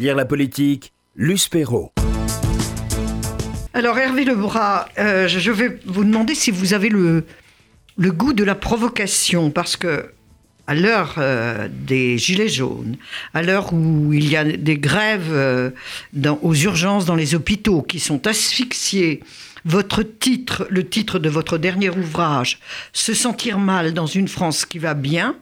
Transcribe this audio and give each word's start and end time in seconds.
Lire 0.00 0.16
la 0.16 0.24
politique, 0.24 0.94
Luce 1.14 1.48
Perrault. 1.48 1.92
Alors 3.74 3.98
Hervé 3.98 4.24
Lebras, 4.24 4.86
euh, 4.98 5.28
je 5.28 5.50
vais 5.50 5.78
vous 5.84 6.04
demander 6.04 6.34
si 6.34 6.50
vous 6.50 6.72
avez 6.72 6.88
le, 6.88 7.26
goût 7.98 8.32
de 8.32 8.42
la 8.42 8.54
provocation, 8.54 9.50
parce 9.50 9.76
que 9.76 10.06
à 10.66 10.74
l'heure 10.74 11.16
euh, 11.18 11.68
des 11.70 12.16
gilets 12.16 12.48
jaunes, 12.48 12.96
à 13.34 13.42
l'heure 13.42 13.74
où 13.74 14.14
il 14.14 14.26
y 14.26 14.38
a 14.38 14.44
des 14.44 14.78
grèves 14.78 15.32
euh, 15.32 15.70
aux 16.40 16.54
urgences 16.54 17.04
dans 17.04 17.14
les 17.14 17.34
hôpitaux 17.34 17.82
qui 17.82 18.00
sont 18.00 18.26
asphyxiés, 18.26 19.20
votre 19.66 20.02
titre, 20.02 20.66
le 20.70 20.88
titre 20.88 21.18
de 21.18 21.28
votre 21.28 21.58
dernier 21.58 21.90
ouvrage, 21.90 22.58
Se 22.94 23.12
sentir 23.12 23.58
mal 23.58 23.92
dans 23.92 24.06
une 24.06 24.28
France 24.28 24.64
qui 24.64 24.78
va 24.78 24.94
bien, 24.94 25.36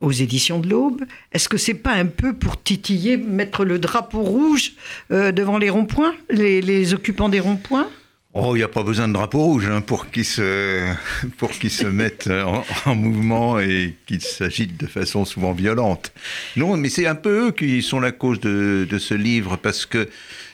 aux 0.00 0.12
éditions 0.12 0.58
de 0.58 0.68
l'Aube, 0.68 1.02
est-ce 1.32 1.48
que 1.48 1.58
c'est 1.58 1.74
pas 1.74 1.92
un 1.92 2.06
peu 2.06 2.32
pour 2.32 2.62
titiller, 2.62 3.16
mettre 3.16 3.64
le 3.64 3.78
drapeau 3.78 4.22
rouge 4.22 4.72
euh, 5.10 5.30
devant 5.30 5.58
les 5.58 5.70
ronds-points, 5.70 6.14
les, 6.30 6.62
les 6.62 6.94
occupants 6.94 7.28
des 7.28 7.40
ronds-points? 7.40 7.88
Oh, 8.32 8.54
il 8.54 8.58
n'y 8.58 8.62
a 8.64 8.68
pas 8.68 8.84
besoin 8.84 9.08
de 9.08 9.12
drapeau 9.12 9.40
rouge 9.40 9.66
hein, 9.68 9.80
pour 9.80 10.08
qu'ils 10.08 10.24
se, 10.24 10.84
pour 11.38 11.50
qu'ils 11.50 11.70
se 11.72 11.86
mettent 11.86 12.28
en, 12.30 12.64
en 12.90 12.94
mouvement 12.94 13.58
et 13.58 13.96
qu'ils 14.06 14.20
s'agitent 14.22 14.78
de 14.78 14.86
façon 14.86 15.24
souvent 15.24 15.52
violente. 15.52 16.12
Non, 16.56 16.76
mais 16.76 16.90
c'est 16.90 17.06
un 17.08 17.16
peu 17.16 17.48
eux 17.48 17.50
qui 17.52 17.82
sont 17.82 17.98
la 17.98 18.12
cause 18.12 18.38
de, 18.38 18.86
de 18.88 18.98
ce 19.00 19.14
livre 19.14 19.56
parce 19.56 19.84
que 19.84 20.08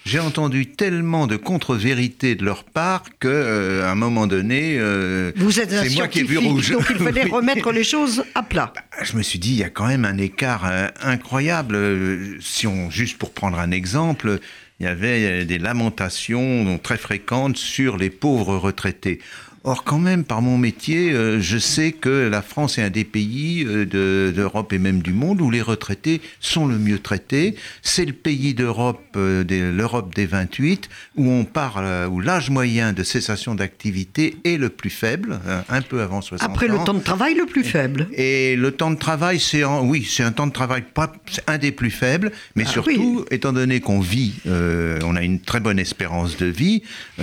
j'ai 0.06 0.20
entendu 0.20 0.66
tellement 0.68 1.26
de 1.26 1.36
contre-vérités 1.36 2.34
de 2.34 2.44
leur 2.46 2.64
part 2.64 3.02
que, 3.18 3.28
euh, 3.28 3.84
à 3.86 3.90
un 3.90 3.94
moment 3.96 4.27
donné, 4.27 4.77
euh, 4.78 5.32
Vous 5.36 5.60
êtes 5.60 5.72
un 5.74 5.82
c'est 5.82 5.94
moi 5.96 6.08
qui 6.08 6.20
ai 6.20 6.22
vu 6.22 6.38
rouge. 6.38 6.70
donc 6.70 6.86
il 6.88 6.96
fallait 6.96 7.24
Oui. 7.24 7.30
remettre 7.30 7.72
les 7.72 7.84
choses 7.84 8.24
à 8.34 8.42
plat. 8.42 8.72
Je 9.02 9.16
me 9.18 9.22
suis 9.22 9.38
dit, 9.40 9.50
il 9.50 9.56
y 9.58 9.64
a 9.64 9.68
quand 9.68 9.86
même 9.88 10.04
un 10.06 10.16
écart 10.16 10.64
euh, 10.64 10.88
incroyable. 11.02 11.74
Euh, 11.74 12.36
Si 12.40 12.66
on, 12.66 12.88
juste 12.88 13.18
pour 13.18 13.32
prendre 13.34 13.58
un 13.58 13.70
exemple, 13.72 14.38
il 14.78 14.84
y 14.84 14.88
avait 14.88 15.42
euh, 15.42 15.44
des 15.44 15.58
lamentations 15.58 16.78
très 16.82 16.98
fréquentes 16.98 17.56
sur 17.56 17.96
les 17.96 18.10
pauvres 18.10 18.56
retraités. 18.56 19.20
Or, 19.69 19.83
quand 19.83 19.98
même, 19.98 20.22
par 20.22 20.42
mon 20.42 20.59
métier, 20.59 21.11
euh, 21.12 21.41
je 21.41 21.59
sais 21.59 21.91
que 21.91 22.28
la 22.28 22.41
France 22.41 22.78
est 22.78 22.83
un 22.83 22.89
des 22.91 23.03
pays 23.03 23.64
euh, 23.67 23.84
de- 23.84 24.33
d'Europe 24.33 24.73
et 24.73 24.78
même 24.78 25.03
du 25.03 25.12
monde 25.12 25.41
où 25.41 25.50
les 25.50 25.61
retraités 25.61 26.20
sont 26.39 26.69
le 26.69 26.78
mieux 26.78 27.00
traités. 27.00 27.56
C'est 27.83 28.05
le 28.05 28.12
pays 28.12 28.55
d'Europe, 28.55 29.03
euh, 29.17 29.42
l'Europe 29.77 30.14
des 30.14 30.25
28, 30.27 30.89
où 31.17 31.28
on 31.28 31.45
parle, 31.45 31.84
euh, 31.84 32.06
où 32.06 32.20
l'âge 32.20 32.48
moyen 32.48 32.92
de 32.92 33.03
cessation 33.03 33.56
d'activité 33.56 34.36
est 34.45 34.56
le 34.56 34.69
plus 34.69 34.89
faible, 34.89 35.41
un 35.69 35.83
peu 35.83 36.01
avant 36.01 36.20
60 36.20 36.48
Après 36.48 36.70
ans. 36.70 36.78
le 36.78 36.84
temps 36.84 36.95
de 36.95 37.01
travail 37.03 37.34
le 37.34 37.47
plus 37.47 37.64
faible. 37.64 38.06
Et 38.12 38.55
le 38.55 38.70
temps 38.70 38.92
de 38.92 38.97
travail, 38.98 39.41
c'est 39.41 39.64
oui, 39.64 40.06
c'est 40.08 40.23
un 40.23 40.30
temps 40.30 40.47
de 40.47 40.53
travail 40.53 40.84
pas 40.95 41.12
un 41.48 41.58
des 41.58 41.73
plus 41.73 41.91
faibles, 41.91 42.30
mais 42.55 42.62
Ah 42.69 42.70
surtout, 42.70 43.25
étant 43.33 43.53
donné 43.53 43.80
qu'on 43.80 43.98
vit, 43.98 44.34
on 44.47 45.17
a 45.17 45.23
une 45.23 45.41
très 45.41 45.58
bonne 45.58 45.80
espérance 45.80 46.36
de 46.36 46.47
vie, 46.47 46.83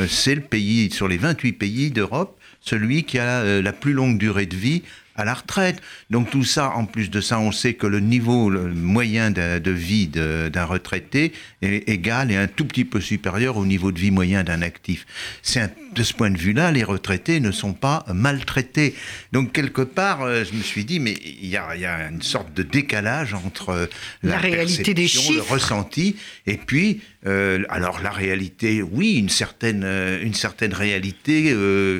c'est 0.09 0.35
le 0.35 0.41
pays 0.41 0.91
sur 0.91 1.07
les 1.07 1.17
28 1.17 1.53
pays 1.53 1.89
d'Europe, 1.89 2.31
celui 2.64 3.03
qui 3.03 3.19
a 3.19 3.42
euh, 3.42 3.61
la 3.61 3.73
plus 3.73 3.94
longue 3.94 4.17
durée 4.17 4.45
de 4.47 4.56
vie 4.56 4.81
à 5.16 5.25
la 5.25 5.36
retraite. 5.36 5.80
Donc 6.09 6.31
tout 6.31 6.44
ça, 6.44 6.72
en 6.72 6.86
plus 6.86 7.11
de 7.11 7.22
ça, 7.22 7.39
on 7.39 7.52
sait 7.52 7.75
que 7.75 7.86
le 7.86 8.00
niveau 8.00 8.50
le 8.50 8.73
moyen 8.73 9.30
de, 9.30 9.59
de 9.59 9.69
vie 9.69 10.08
d'un 10.08 10.66
retraité 10.66 11.34
est 11.61 11.88
égal 11.88 12.31
et 12.31 12.36
un 12.36 12.47
tout 12.47 12.66
petit 12.66 12.84
peu 12.84 13.00
supérieur 13.00 13.58
au 13.58 13.66
niveau 13.67 13.91
de 13.91 14.00
vie 14.00 14.09
moyen 14.09 14.44
d'un 14.44 14.64
actif. 14.64 15.06
C'est 15.44 15.59
un- 15.59 15.69
de 15.94 16.02
ce 16.02 16.16
point 16.16 16.31
de 16.31 16.38
vue-là, 16.39 16.72
les 16.72 16.84
retraités 16.84 17.39
ne 17.39 17.52
sont 17.52 17.73
pas 17.73 18.03
maltraités. 18.11 18.95
Donc 19.31 19.52
quelque 19.52 19.84
part, 19.84 20.23
euh, 20.23 20.44
je 20.44 20.58
me 20.58 20.64
suis 20.64 20.84
dit, 20.84 21.00
mais 21.00 21.16
il 21.23 21.47
y 21.47 21.58
a, 21.58 21.75
y 21.75 21.86
a 21.86 22.09
une 22.09 22.23
sorte 22.23 22.52
de 22.56 22.64
décalage 22.64 23.36
entre 23.36 23.69
euh, 23.69 23.86
La 24.23 24.39
réalité 24.39 24.95
des 24.95 25.08
chiffres. 25.08 25.34
le 25.36 25.41
ressenti, 25.41 26.16
et 26.47 26.58
puis, 26.58 27.02
euh, 27.28 27.61
alors 27.69 28.02
la 28.02 28.09
réalité, 28.09 28.81
oui, 28.81 29.17
une 29.19 29.30
certaine, 29.30 29.84
une 30.23 30.34
certaine 30.34 30.73
réalité. 30.73 31.52
euh, 31.52 32.00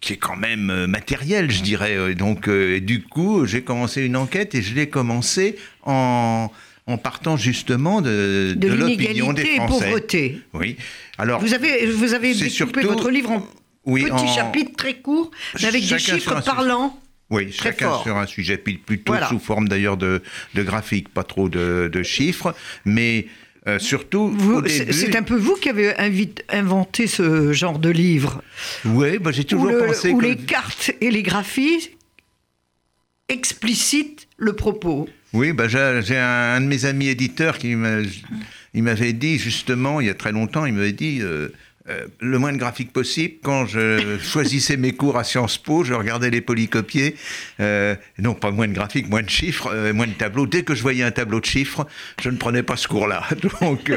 qui 0.00 0.14
est 0.14 0.16
quand 0.16 0.36
même 0.36 0.70
euh, 0.70 0.86
matérielle, 0.86 1.50
je 1.50 1.62
dirais. 1.62 1.96
Euh, 1.96 2.14
Donc, 2.14 2.48
euh, 2.48 2.76
et 2.76 2.80
du 2.80 3.02
coup, 3.02 3.44
j'ai 3.46 3.62
commencé 3.62 4.02
une 4.04 4.16
enquête 4.16 4.54
et 4.54 4.62
je 4.62 4.74
l'ai 4.74 4.88
commencé 4.88 5.56
en, 5.82 6.50
en 6.86 6.98
partant 6.98 7.36
justement 7.36 8.00
de, 8.00 8.54
De 8.56 8.68
l'opinion 8.68 9.32
l'inégalité 9.32 9.42
des 9.42 9.62
et 9.62 9.66
pauvreté. 9.66 10.40
Oui. 10.54 10.76
Alors, 11.18 11.40
Vous 11.40 11.52
avez, 11.54 11.86
vous 11.86 12.14
avez 12.14 12.28
découpé 12.32 12.50
surtout- 12.50 12.80
votre 12.80 13.10
livre 13.10 13.30
en 13.30 13.46
oui, 13.86 14.02
petits 14.04 14.12
en- 14.12 14.34
chapitres 14.34 14.76
très 14.76 14.94
courts, 14.94 15.30
mais 15.60 15.66
avec 15.66 15.86
des 15.86 15.98
chiffres 15.98 16.40
parlants. 16.44 16.98
Oui, 17.30 17.48
Très 17.52 17.68
chacun 17.70 17.90
fort. 17.90 18.02
sur 18.02 18.16
un 18.16 18.26
sujet, 18.26 18.56
plutôt 18.58 19.12
Voilà. 19.12 19.28
sous 19.28 19.38
forme 19.38 19.68
d'ailleurs 19.68 19.96
de, 19.96 20.20
de 20.54 20.62
graphiques, 20.64 21.08
pas 21.10 21.22
trop 21.22 21.48
de, 21.48 21.88
de 21.92 22.02
chiffres, 22.02 22.54
mais 22.84 23.26
euh, 23.74 23.78
surtout. 23.78 24.36
C'est 24.66 25.16
un 25.16 25.22
peu 25.22 25.36
vous 25.36 25.54
qui 25.56 25.68
avez 25.68 25.94
invite- 25.98 26.44
inventé 26.48 27.06
ce 27.06 27.52
genre 27.52 27.78
de 27.78 27.90
livre, 27.90 28.42
Oui, 28.84 29.18
bah, 29.18 29.30
j'ai 29.32 29.42
où, 29.42 29.44
toujours 29.44 29.66
le- 29.70 29.86
pensé 29.86 30.10
où 30.10 30.18
que. 30.18 30.24
les 30.26 30.36
cartes 30.36 30.92
et 31.00 31.10
les 31.10 31.22
graphies 31.22 31.90
explicitent 33.28 34.26
le 34.36 34.54
propos. 34.54 35.08
Oui, 35.32 35.52
bah, 35.52 35.68
j'ai 35.68 36.16
un, 36.16 36.54
un 36.56 36.60
de 36.60 36.66
mes 36.66 36.84
amis 36.84 37.08
éditeurs 37.08 37.58
qui 37.58 37.74
m'avait 37.76 39.12
dit 39.12 39.38
justement, 39.38 40.00
il 40.00 40.08
y 40.08 40.10
a 40.10 40.14
très 40.14 40.32
longtemps, 40.32 40.66
il 40.66 40.72
m'avait 40.74 40.92
dit 40.92 41.18
euh, 41.20 41.48
euh, 41.88 42.06
le 42.20 42.38
moins 42.38 42.52
de 42.52 42.58
graphiques 42.58 42.92
possible. 42.92 43.34
Quand 43.42 43.64
je 43.66 44.18
choisissais 44.22 44.76
mes 44.76 44.92
cours 44.92 45.16
à 45.16 45.24
Sciences 45.24 45.56
Po, 45.58 45.82
je 45.82 45.94
regardais 45.94 46.28
les 46.30 46.40
polycopiés. 46.42 47.16
Euh, 47.58 47.94
non, 48.18 48.34
pas 48.34 48.50
moins 48.50 48.68
de 48.68 48.74
graphiques, 48.74 49.08
moins 49.08 49.22
de 49.22 49.30
chiffres, 49.30 49.70
euh, 49.72 49.92
moins 49.94 50.06
de 50.06 50.12
tableaux. 50.12 50.46
Dès 50.46 50.62
que 50.62 50.74
je 50.74 50.82
voyais 50.82 51.02
un 51.04 51.10
tableau 51.10 51.40
de 51.40 51.46
chiffres, 51.46 51.86
je 52.22 52.28
ne 52.28 52.36
prenais 52.36 52.62
pas 52.62 52.76
ce 52.76 52.86
cours-là. 52.86 53.22
Donc, 53.62 53.90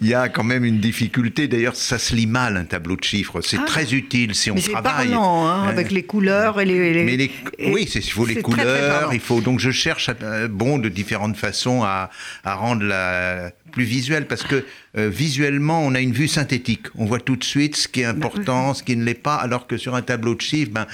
il 0.00 0.06
y 0.08 0.14
a 0.14 0.28
quand 0.28 0.44
même 0.44 0.64
une 0.64 0.78
difficulté. 0.78 1.48
D'ailleurs, 1.48 1.74
ça 1.76 1.98
se 1.98 2.14
lit 2.14 2.26
mal, 2.28 2.56
un 2.56 2.64
tableau 2.64 2.96
de 2.96 3.04
chiffres. 3.04 3.40
C'est 3.40 3.58
Ah. 3.60 3.64
très 3.66 3.92
utile 3.94 4.34
si 4.34 4.50
on 4.50 4.54
Mais 4.54 4.60
c'est 4.60 4.70
travaille. 4.72 5.08
parlant, 5.08 5.46
hein, 5.48 5.64
avec 5.68 5.90
les 5.90 6.04
couleurs 6.04 6.60
et 6.60 6.64
les. 6.64 6.92
les- 6.94 7.04
mais 7.04 7.16
les- 7.16 7.30
et- 7.58 7.72
oui, 7.72 7.88
c'est- 7.90 7.98
il 7.98 8.10
faut 8.10 8.26
les 8.26 8.34
c'est 8.34 8.42
très, 8.42 8.52
très 8.52 8.62
couleurs, 8.62 9.12
il 9.14 9.20
faut 9.20 9.40
donc 9.40 9.58
je 9.58 9.70
cherche 9.72 10.08
bon 10.50 10.78
de 10.78 10.88
différentes 10.88 11.36
façons 11.36 11.82
à, 11.82 12.10
à 12.44 12.54
rendre 12.54 12.84
la 12.84 13.50
plus 13.72 13.84
visuelle 13.84 14.26
parce 14.26 14.44
que 14.44 14.64
euh, 14.96 15.08
visuellement 15.08 15.80
on 15.84 15.94
a 15.94 16.00
une 16.00 16.12
vue 16.12 16.28
synthétique, 16.28 16.86
on 16.96 17.04
voit 17.04 17.20
tout 17.20 17.36
de 17.36 17.44
suite 17.44 17.76
ce 17.76 17.88
qui 17.88 18.00
est 18.00 18.04
important, 18.04 18.74
ce 18.74 18.82
qui 18.82 18.96
ne 18.96 19.04
l'est 19.04 19.14
pas, 19.14 19.36
alors 19.36 19.66
que 19.66 19.76
sur 19.76 19.94
un 19.94 20.02
tableau 20.02 20.34
de 20.34 20.40
chiffres, 20.40 20.72
ben, 20.72 20.86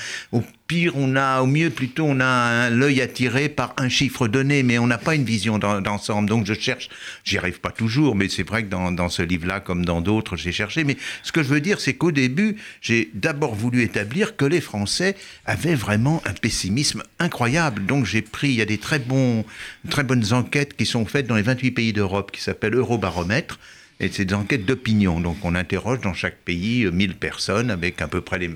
pire 0.71 0.93
on 0.95 1.17
a, 1.17 1.41
au 1.41 1.47
mieux 1.47 1.69
plutôt 1.69 2.05
on 2.05 2.21
a 2.21 2.71
l'œil 2.71 3.01
attiré 3.01 3.49
par 3.49 3.75
un 3.77 3.89
chiffre 3.89 4.29
donné, 4.29 4.63
mais 4.63 4.79
on 4.79 4.87
n'a 4.87 4.99
pas 4.99 5.17
une 5.17 5.25
vision 5.25 5.59
d'en- 5.59 5.81
d'ensemble. 5.81 6.29
Donc 6.29 6.47
je 6.47 6.55
cherche, 6.55 6.89
j'y 7.25 7.39
arrive 7.39 7.59
pas 7.59 7.73
toujours, 7.73 8.15
mais 8.15 8.29
c'est 8.29 8.45
vrai 8.45 8.63
que 8.63 8.69
dans, 8.69 9.09
ce 9.09 9.23
livre-là 9.23 9.59
comme 9.59 9.85
dans 9.85 10.01
d'autres 10.01 10.37
j'ai 10.37 10.53
cherché. 10.53 10.85
Mais 10.85 10.97
ce 11.25 11.33
que 11.33 11.43
je 11.43 11.49
veux 11.49 11.61
dire 11.61 11.81
c'est 11.81 11.95
qu'au 11.95 12.13
début 12.13 12.55
j'ai 12.83 13.11
d'abord 13.15 13.57
voulu 13.57 13.83
établir 13.83 14.37
que 14.37 14.45
les 14.45 14.61
Français 14.61 15.17
avaient 15.45 15.75
vraiment 15.75 16.23
un 16.25 16.35
pessimisme 16.35 17.03
incroyable. 17.19 17.85
Donc 17.87 18.05
j'ai 18.05 18.23
pris, 18.23 18.51
il 18.51 18.55
y 18.55 18.63
a 18.63 18.67
des 18.67 18.79
très, 18.79 19.01
bons, 19.01 19.45
très 19.89 20.05
bonnes 20.05 20.33
enquêtes 20.33 20.77
qui 20.77 20.87
sont 20.87 21.05
faites 21.05 21.27
dans 21.27 21.35
les 21.35 21.43
28 21.43 21.73
pays 21.73 21.93
d'Europe 21.93 22.31
qui 22.31 22.41
s'appellent 22.41 22.77
Eurobaromètre. 22.77 23.59
Et 23.99 24.09
c'est 24.11 24.25
des 24.25 24.35
enquêtes 24.35 24.65
d'opinion. 24.65 25.21
Donc 25.21 25.45
on 25.45 25.55
interroge 25.55 26.01
dans 26.01 26.15
chaque 26.15 26.37
pays 26.39 26.85
euh, 26.85 26.91
1000 26.91 27.17
personnes 27.17 27.71
avec 27.71 28.01
à 28.01 28.09
peu 28.09 28.23
près 28.23 28.39
les... 28.39 28.51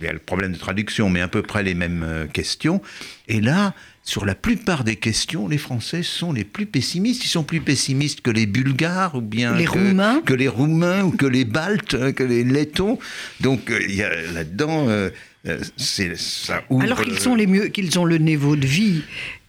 il 0.00 0.06
y 0.06 0.08
a 0.08 0.12
le 0.12 0.18
problème 0.18 0.52
de 0.52 0.58
traduction, 0.58 1.10
mais 1.10 1.20
à 1.20 1.28
peu 1.28 1.42
près 1.42 1.62
les 1.62 1.74
mêmes 1.74 2.02
euh, 2.02 2.26
questions. 2.26 2.80
Et 3.28 3.40
là, 3.40 3.74
sur 4.02 4.24
la 4.24 4.34
plupart 4.34 4.82
des 4.82 4.96
questions, 4.96 5.46
les 5.46 5.58
Français 5.58 6.02
sont 6.02 6.32
les 6.32 6.44
plus 6.44 6.66
pessimistes. 6.66 7.24
Ils 7.24 7.28
sont 7.28 7.44
plus 7.44 7.60
pessimistes 7.60 8.22
que 8.22 8.30
les 8.30 8.46
Bulgares 8.46 9.14
ou 9.14 9.20
bien 9.20 9.54
Les 9.54 9.64
que, 9.66 9.70
Roumains. 9.72 10.22
que 10.24 10.32
les 10.34 10.48
Roumains 10.48 11.02
ou 11.04 11.10
que 11.10 11.26
les 11.26 11.44
Baltes, 11.44 11.94
euh, 11.94 12.12
que 12.12 12.22
les 12.24 12.44
Lettons. 12.44 12.98
Donc 13.40 13.70
euh, 13.70 13.78
il 13.88 13.94
y 13.94 14.02
a 14.02 14.10
là-dedans, 14.32 14.88
euh, 14.88 15.10
euh, 15.46 15.58
c'est 15.76 16.16
ça 16.16 16.62
ouvre. 16.70 16.84
Alors 16.84 17.02
qu'ils 17.02 17.18
sont 17.18 17.34
les 17.34 17.46
mieux, 17.46 17.68
qu'ils 17.68 17.98
ont 17.98 18.04
le 18.06 18.16
niveau 18.18 18.56
de 18.56 18.66
vie 18.66 19.02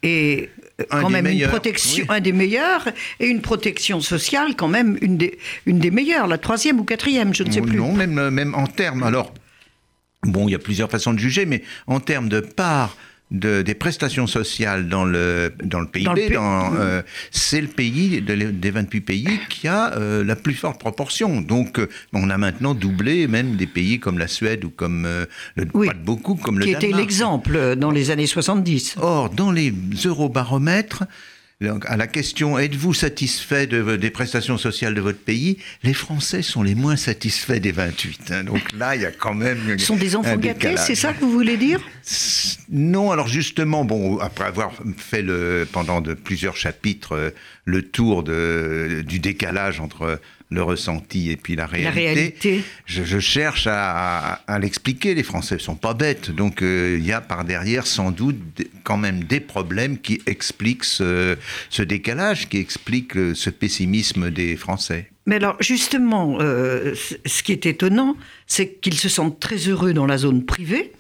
et 0.04 0.50
Un 0.90 1.02
quand 1.02 1.10
même 1.10 1.28
une 1.28 1.48
protection, 1.48 2.06
oui. 2.10 2.16
un 2.18 2.20
des 2.20 2.34
meilleurs, 2.34 2.88
et 3.20 3.28
une 3.28 3.42
protection 3.42 4.02
sociale 4.02 4.56
quand 4.58 4.68
même 4.68 4.98
une 5.02 5.16
des, 5.16 5.38
une 5.66 5.80
des 5.80 5.92
meilleures, 5.92 6.28
la 6.28 6.38
troisième 6.38 6.80
ou 6.80 6.84
quatrième, 6.84 7.34
je 7.34 7.44
ne 7.44 7.52
sais 7.52 7.62
plus. 7.62 7.78
Non, 7.78 7.94
même, 7.94 8.30
même 8.30 8.54
en 8.56 8.68
termes. 8.68 9.04
Alors, 9.04 9.34
bon, 10.24 10.48
il 10.48 10.52
y 10.52 10.56
a 10.56 10.60
plusieurs 10.60 10.90
façons 10.90 11.14
de 11.14 11.20
juger, 11.20 11.46
mais 11.46 11.64
en 11.88 12.00
termes 12.00 12.30
de 12.30 12.40
part 12.40 12.96
de, 13.32 13.62
des 13.62 13.76
prestations 13.76 14.28
sociales 14.28 14.90
dans 14.90 15.06
le, 15.06 15.54
dans 15.64 15.80
le 15.80 15.88
PIB, 15.88 16.36
euh, 16.36 17.02
c'est 17.32 17.62
le 17.62 17.68
pays 17.70 18.22
de 18.22 18.36
des 18.36 18.72
28 18.72 19.02
pays 19.02 19.40
qui 19.50 19.70
a 19.70 19.94
euh, 19.94 20.24
la 20.24 20.36
plus 20.36 20.54
forte 20.54 20.80
proportion. 20.80 21.40
Donc, 21.40 21.80
euh, 21.80 21.88
on 22.14 22.30
a 22.30 22.38
maintenant 22.38 22.74
doublé 22.74 23.28
même 23.28 23.56
des 23.56 23.68
pays 23.68 24.00
comme 24.00 24.20
la 24.20 24.28
Suède 24.28 24.66
ou 24.66 24.70
comme, 24.70 25.06
euh, 25.06 25.26
le, 25.56 25.66
Oui. 25.74 25.88
pas 25.88 25.94
de 25.94 26.00
beaucoup, 26.04 26.36
comme 26.36 26.60
le 26.60 26.66
qui 26.66 26.72
était 26.72 26.82
Danemark. 26.82 27.02
l'exemple 27.02 27.76
dans 27.78 27.92
les 27.92 28.12
années 28.12 28.28
70. 28.28 28.96
Or, 29.00 29.30
dans 29.30 29.52
les 29.52 29.74
eurobaromètres, 30.04 31.06
donc, 31.68 31.86
à 31.88 31.96
la 31.98 32.08
question 32.08 32.58
êtes-vous 32.58 32.94
satisfait 32.94 33.68
de, 33.68 33.96
des 33.96 34.10
prestations 34.10 34.58
sociales 34.58 34.96
de 34.96 35.02
votre 35.02 35.20
pays? 35.20 35.58
Les 35.84 35.94
Français 35.94 36.42
sont 36.42 36.64
les 36.64 36.76
moins 36.76 36.96
satisfaits 36.96 37.60
des 37.60 37.72
28. 37.72 38.32
hein. 38.32 38.44
Donc 38.44 38.62
là, 38.74 38.96
il 38.96 39.04
y 39.04 39.06
a 39.06 39.12
quand 39.12 39.34
même. 39.34 39.78
Ce 39.78 39.86
sont 39.86 39.96
des 39.96 40.16
enfants 40.16 40.38
gâtés, 40.38 40.76
c'est 40.78 40.96
ça 40.96 41.14
que 41.14 41.22
vous 41.22 41.32
voulez 41.32 41.58
dire? 41.58 41.80
Non, 42.70 43.12
alors 43.12 43.28
justement, 43.28 43.86
bon, 43.86 44.18
après 44.18 44.46
avoir 44.46 44.72
fait 44.98 45.22
le, 45.22 45.68
pendant 45.72 46.02
de 46.02 46.14
plusieurs 46.14 46.58
chapitres 46.58 47.14
euh, 47.16 47.30
le 47.66 47.84
tour 47.84 48.24
de, 48.24 49.04
du 49.06 49.20
décalage 49.20 49.80
entre 49.80 50.20
le 50.52 50.62
ressenti 50.62 51.32
et 51.32 51.38
puis 51.38 51.56
la 51.56 51.66
réalité. 51.66 51.86
La 51.86 52.14
réalité. 52.14 52.64
Je, 52.86 53.20
cherche 53.20 53.68
à, 53.68 54.42
l'expliquer. 54.60 55.16
Les 55.16 55.24
Français 55.24 55.56
ne 55.56 55.60
sont 55.60 55.76
pas 55.76 55.94
bêtes. 55.94 56.30
Donc 56.30 56.62
euh, 56.62 56.98
il 57.00 57.06
y 57.06 57.14
a 57.14 57.22
par 57.22 57.46
derrière 57.46 57.88
sans 57.88 58.12
doute 58.12 58.38
quand 58.84 58.98
même 58.98 59.24
des 59.24 59.40
problèmes 59.40 59.98
qui 59.98 60.22
expliquent 60.28 60.84
ce, 60.84 61.38
décalage, 61.80 62.50
qui 62.50 62.58
expliquent 62.58 63.16
euh, 63.16 63.34
ce 63.34 63.50
pessimisme 63.50 64.30
des 64.30 64.58
Français. 64.58 65.10
Mais 65.26 65.38
alors 65.38 65.56
justement, 65.62 66.38
euh, 66.42 66.94
ce 67.26 67.44
qui 67.44 67.54
est 67.54 67.66
étonnant, 67.66 68.18
c'est 68.46 68.74
qu'ils 68.74 69.00
se 69.00 69.08
sentent 69.08 69.40
très 69.40 69.58
heureux 69.58 69.94
dans 69.94 70.06
la 70.06 70.18
zone 70.18 70.46
privée, 70.46 70.92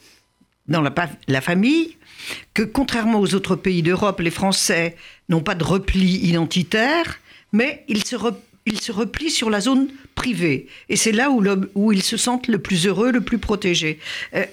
dans 0.67 0.81
la, 0.81 0.93
la 1.27 1.41
famille, 1.41 1.97
que 2.53 2.63
contrairement 2.63 3.19
aux 3.19 3.35
autres 3.35 3.57
pays 3.57 3.81
d'Europe, 3.81 4.21
les 4.21 4.31
Français 4.31 4.95
n'ont 5.27 5.41
pas 5.41 5.55
de 5.55 5.63
repli 5.63 6.19
identitaire, 6.25 7.19
mais 7.51 7.83
ils 7.89 8.05
se 8.05 8.15
ils 8.65 8.79
se 8.79 8.91
replient 8.91 9.31
sur 9.31 9.49
la 9.49 9.61
zone 9.61 9.89
privée. 10.15 10.67
Et 10.89 10.95
c'est 10.95 11.11
là 11.11 11.31
où, 11.31 11.43
où, 11.75 11.91
ils 11.91 12.03
se 12.03 12.17
sentent 12.17 12.47
le 12.47 12.59
plus 12.59 12.87
heureux, 12.87 13.11
le 13.11 13.21
plus 13.21 13.39
protégés. 13.39 13.99
Euh, 14.35 14.45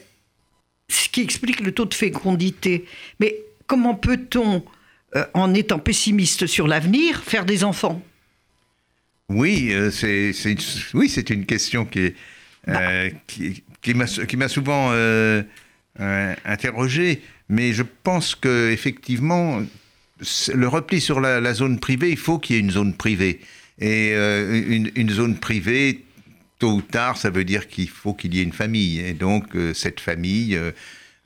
ce 0.89 1.09
qui 1.09 1.21
explique 1.21 1.61
le 1.61 1.73
taux 1.73 1.85
de 1.85 1.95
fécondité. 1.95 2.87
Mais 3.21 3.37
comment 3.67 3.95
peut-on, 3.95 4.65
euh, 5.17 5.25
en 5.35 5.53
étant 5.55 5.79
pessimiste 5.79 6.47
sur 6.47 6.67
l'avenir, 6.67 7.23
faire 7.23 7.45
des 7.45 7.65
enfants? 7.65 8.03
Oui, 9.29 9.73
euh, 9.73 9.91
c'est 9.91 10.33
oui, 10.95 11.11
c'est 11.11 11.29
une 11.29 11.45
question 11.45 11.85
qui, 11.85 12.15
bah. 12.67 13.11
qui, 13.27 13.63
qui 13.83 13.95
m'a 13.95 14.49
souvent 14.49 14.91
interrogé. 15.99 17.21
Mais 17.51 17.73
je 17.73 17.83
pense 17.83 18.35
qu'effectivement, 18.35 19.63
le 20.55 20.69
repli 20.69 21.01
sur 21.01 21.21
la, 21.21 21.41
la, 21.41 21.55
zone 21.55 21.79
privée, 21.79 22.11
il 22.11 22.17
faut 22.17 22.39
qu'il 22.39 22.57
y 22.57 22.59
ait 22.59 22.63
une 22.63 22.71
zone 22.71 22.95
privée. 22.95 23.41
Et 23.81 24.13
euh, 24.15 24.91
une, 24.95 25.11
zone 25.11 25.37
privée, 25.37 26.05
tôt 26.59 26.73
ou 26.73 26.83
tard, 26.83 27.17
ça 27.17 27.31
veut 27.31 27.45
dire 27.45 27.69
qu'il 27.69 27.89
faut 27.89 28.15
qu'il 28.15 28.35
y 28.35 28.41
ait 28.41 28.43
une 28.43 28.53
famille. 28.53 29.01
Et 29.01 29.13
donc, 29.13 29.55
euh, 29.55 29.73
cette 29.75 30.01
famille. 30.01 30.57
Euh, 30.57 30.73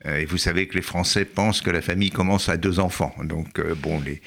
et 0.05 0.25
vous 0.25 0.37
savez 0.37 0.67
que 0.67 0.75
les 0.75 0.81
Français 0.81 1.23
pensent 1.23 1.61
que 1.61 1.69
la 1.69 1.81
famille 1.81 2.09
commence 2.09 2.49
à 2.49 2.57
deux 2.57 2.79
enfants. 2.79 3.15
Donc, 3.23 3.61
bon, 3.81 4.01
les, 4.01 4.21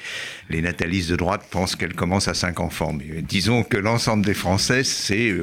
les 0.48 0.62
natalistes 0.62 1.10
de 1.10 1.16
droite 1.16 1.42
pensent 1.50 1.76
qu'elle 1.76 1.92
commence 1.92 2.28
à 2.28 2.34
cinq 2.34 2.60
enfants. 2.60 2.94
Mais 2.94 3.20
disons 3.20 3.62
que 3.62 3.76
l'ensemble 3.76 4.24
des 4.24 4.32
Français, 4.32 4.84
c'est 4.84 5.34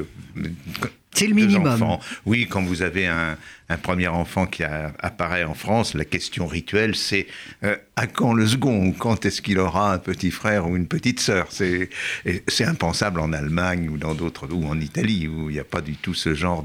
c'est 1.14 1.26
le 1.26 1.34
minimum. 1.34 1.98
Oui, 2.26 2.46
quand 2.48 2.62
vous 2.62 2.82
avez 2.82 3.06
un, 3.06 3.36
premier 3.82 4.08
enfant 4.08 4.46
qui 4.46 4.62
apparaît 4.62 5.44
en 5.44 5.54
France, 5.54 5.94
la 5.94 6.04
question 6.04 6.46
rituelle, 6.46 6.94
c'est 6.94 7.26
euh, 7.64 7.76
à 7.96 8.06
quand 8.06 8.32
le 8.32 8.46
second? 8.46 8.92
Quand 8.92 9.24
est-ce 9.24 9.42
qu'il 9.42 9.58
aura 9.58 9.92
un 9.92 9.98
petit 9.98 10.30
frère 10.30 10.68
ou 10.68 10.76
une 10.76 10.86
petite 10.86 11.18
sœur? 11.18 11.48
C'est 11.50 12.64
impensable 12.64 13.20
en 13.20 13.32
Allemagne 13.32 13.88
ou 13.88 13.96
dans 13.96 14.14
d'autres, 14.14 14.48
ou 14.52 14.66
en 14.66 14.80
Italie, 14.80 15.28
où 15.28 15.50
il 15.50 15.54
n'y 15.54 15.60
a 15.60 15.64
pas 15.64 15.80
du 15.80 15.94
tout 15.94 16.14
ce 16.14 16.34
genre 16.34 16.64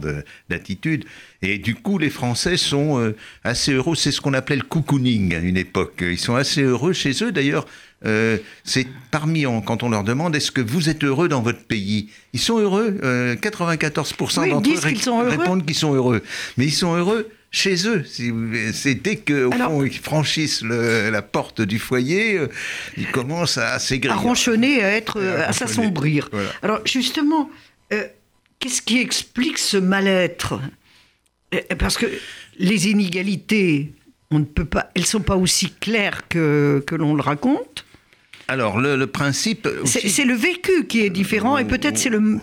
d'attitude. 0.49 1.05
Et 1.41 1.57
du 1.57 1.75
coup, 1.75 1.97
les 1.97 2.09
Français 2.09 2.57
sont 2.57 2.99
euh, 2.99 3.15
assez 3.43 3.71
heureux. 3.71 3.95
C'est 3.95 4.11
ce 4.11 4.19
qu'on 4.19 4.33
appelait 4.33 4.57
le 4.57 4.63
cocooning 4.63 5.33
à 5.35 5.39
une 5.39 5.57
époque. 5.57 5.99
Ils 6.01 6.19
sont 6.19 6.35
assez 6.35 6.61
heureux 6.61 6.93
chez 6.93 7.23
eux. 7.23 7.31
D'ailleurs, 7.31 7.65
euh, 8.05 8.37
c'est 8.63 8.87
parmi, 9.11 9.43
quand 9.65 9.83
on 9.83 9.89
leur 9.89 10.03
demande 10.03 10.35
est-ce 10.35 10.51
que 10.51 10.61
vous 10.61 10.89
êtes 10.89 11.03
heureux 11.03 11.27
dans 11.27 11.41
votre 11.41 11.63
pays? 11.63 12.09
Ils 12.33 12.39
sont 12.39 12.59
heureux. 12.59 12.97
94% 13.01 14.49
d'entre 14.49 14.69
eux 14.69 15.29
répondent 15.29 15.65
qu'ils 15.65 15.75
sont 15.75 15.93
heureux. 15.93 16.21
Mais 16.57 16.65
ils 16.65 16.73
sont 16.73 16.95
heureux 16.95 17.29
chez 17.51 17.87
eux. 17.87 18.05
C'est 18.73 18.95
dès 18.95 19.17
qu'au 19.17 19.51
fond 19.51 19.83
ils 19.83 19.97
franchissent 19.97 20.63
la 20.63 21.21
porte 21.21 21.61
du 21.61 21.79
foyer, 21.79 22.37
euh, 22.37 22.47
ils 22.97 23.11
commencent 23.11 23.57
à 23.57 23.79
s'aigrir. 23.79 24.13
À 24.13 24.17
ronchonner, 24.17 24.83
à 24.83 24.91
être, 24.91 25.21
à, 25.21 25.51
s'assombrir. 25.53 26.29
Alors 26.61 26.79
justement, 26.85 27.49
qu'est-ce 28.59 28.81
qui 28.81 28.99
explique 28.99 29.57
ce 29.57 29.77
mal-être? 29.77 30.59
Euh, 31.53 31.59
parce 31.77 31.97
que 31.97 32.05
les 32.57 32.89
inégalités, 32.89 33.93
on 34.31 34.39
ne 34.39 34.45
peut 34.45 34.65
pas, 34.65 34.91
elles 34.95 35.05
sont 35.05 35.21
pas 35.21 35.35
aussi 35.35 35.71
claires 35.79 36.27
que, 36.27 36.83
que 36.85 36.95
l'on 36.95 37.15
le 37.15 37.21
raconte. 37.21 37.85
Alors 38.49 38.79
le, 38.79 39.05
principe, 39.05 39.67
c'est 39.85 40.25
le 40.25 40.33
vécu 40.33 40.87
qui 40.87 41.01
est 41.01 41.11
différent 41.11 41.59
et 41.59 41.65
peut-être 41.65 41.99
c'est 41.99 42.09
le, 42.09 42.39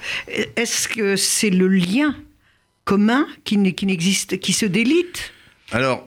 est-ce 0.54 0.86
que 0.86 1.16
c'est 1.16 1.50
le 1.50 1.66
lien 1.66 2.14
commun 2.84 3.26
qui 3.42 3.58
n'existe, 3.58 4.38
qui 4.38 4.52
se 4.52 4.66
délite 4.66 5.32
alors, 5.72 6.06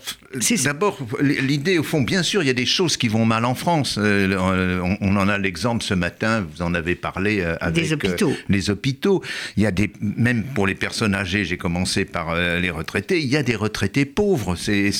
d'abord, 0.63 0.97
l'idée, 1.21 1.79
au 1.79 1.83
fond, 1.83 2.01
bien 2.01 2.23
sûr, 2.23 2.41
il 2.41 2.45
y 2.45 2.49
a 2.49 2.53
des 2.53 2.65
choses 2.65 2.95
qui 2.95 3.09
vont 3.09 3.25
mal 3.25 3.43
en 3.43 3.55
France. 3.55 3.97
Euh, 4.01 4.79
on, 5.01 5.17
en 5.17 5.27
a 5.27 5.37
l'exemple 5.37 5.83
ce 5.83 5.93
matin, 5.93 6.47
vous 6.49 6.61
en 6.61 6.73
avez 6.73 6.95
parlé 6.95 7.41
euh, 7.41 7.57
avec 7.59 7.83
des 7.83 7.91
hôpitaux. 7.91 8.29
Euh, 8.29 8.43
les 8.47 8.69
hôpitaux. 8.69 9.21
Il 9.57 9.63
y 9.63 9.65
a 9.65 9.71
des, 9.71 9.91
même 9.99 10.45
pour 10.55 10.65
les 10.65 10.75
personnes 10.75 11.13
âgées, 11.13 11.43
j'ai 11.43 11.57
commencé 11.57 12.05
par 12.05 12.35
les 12.35 12.69
retraités, 12.69 13.19
il 13.19 13.27
y 13.27 13.35
a 13.35 13.43
des 13.43 13.57
retraités 13.57 14.05
pauvres. 14.05 14.55
C'est, 14.55 14.91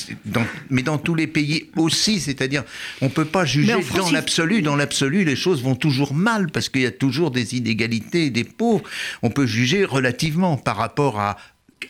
mais 0.68 0.82
dans 0.82 0.98
tous 0.98 1.14
les 1.14 1.26
pays 1.26 1.70
aussi, 1.76 2.20
c'est-à-dire, 2.20 2.64
on 3.00 3.06
ne 3.06 3.10
peut 3.10 3.24
pas 3.24 3.46
juger 3.46 3.76
dans 3.96 4.10
l'absolu. 4.10 4.60
Dans 4.60 4.76
l'absolu, 4.76 5.24
les 5.24 5.36
choses 5.36 5.62
vont 5.62 5.74
toujours 5.74 6.12
mal 6.12 6.50
parce 6.50 6.68
qu'il 6.68 6.82
y 6.82 6.86
a 6.86 6.90
toujours 6.90 7.30
des 7.30 7.56
inégalités 7.56 8.28
des 8.28 8.44
pauvres. 8.44 8.84
On 9.22 9.30
peut 9.30 9.46
juger 9.46 9.86
relativement 9.86 10.58
par 10.58 10.76
rapport 10.76 11.18
à, 11.18 11.38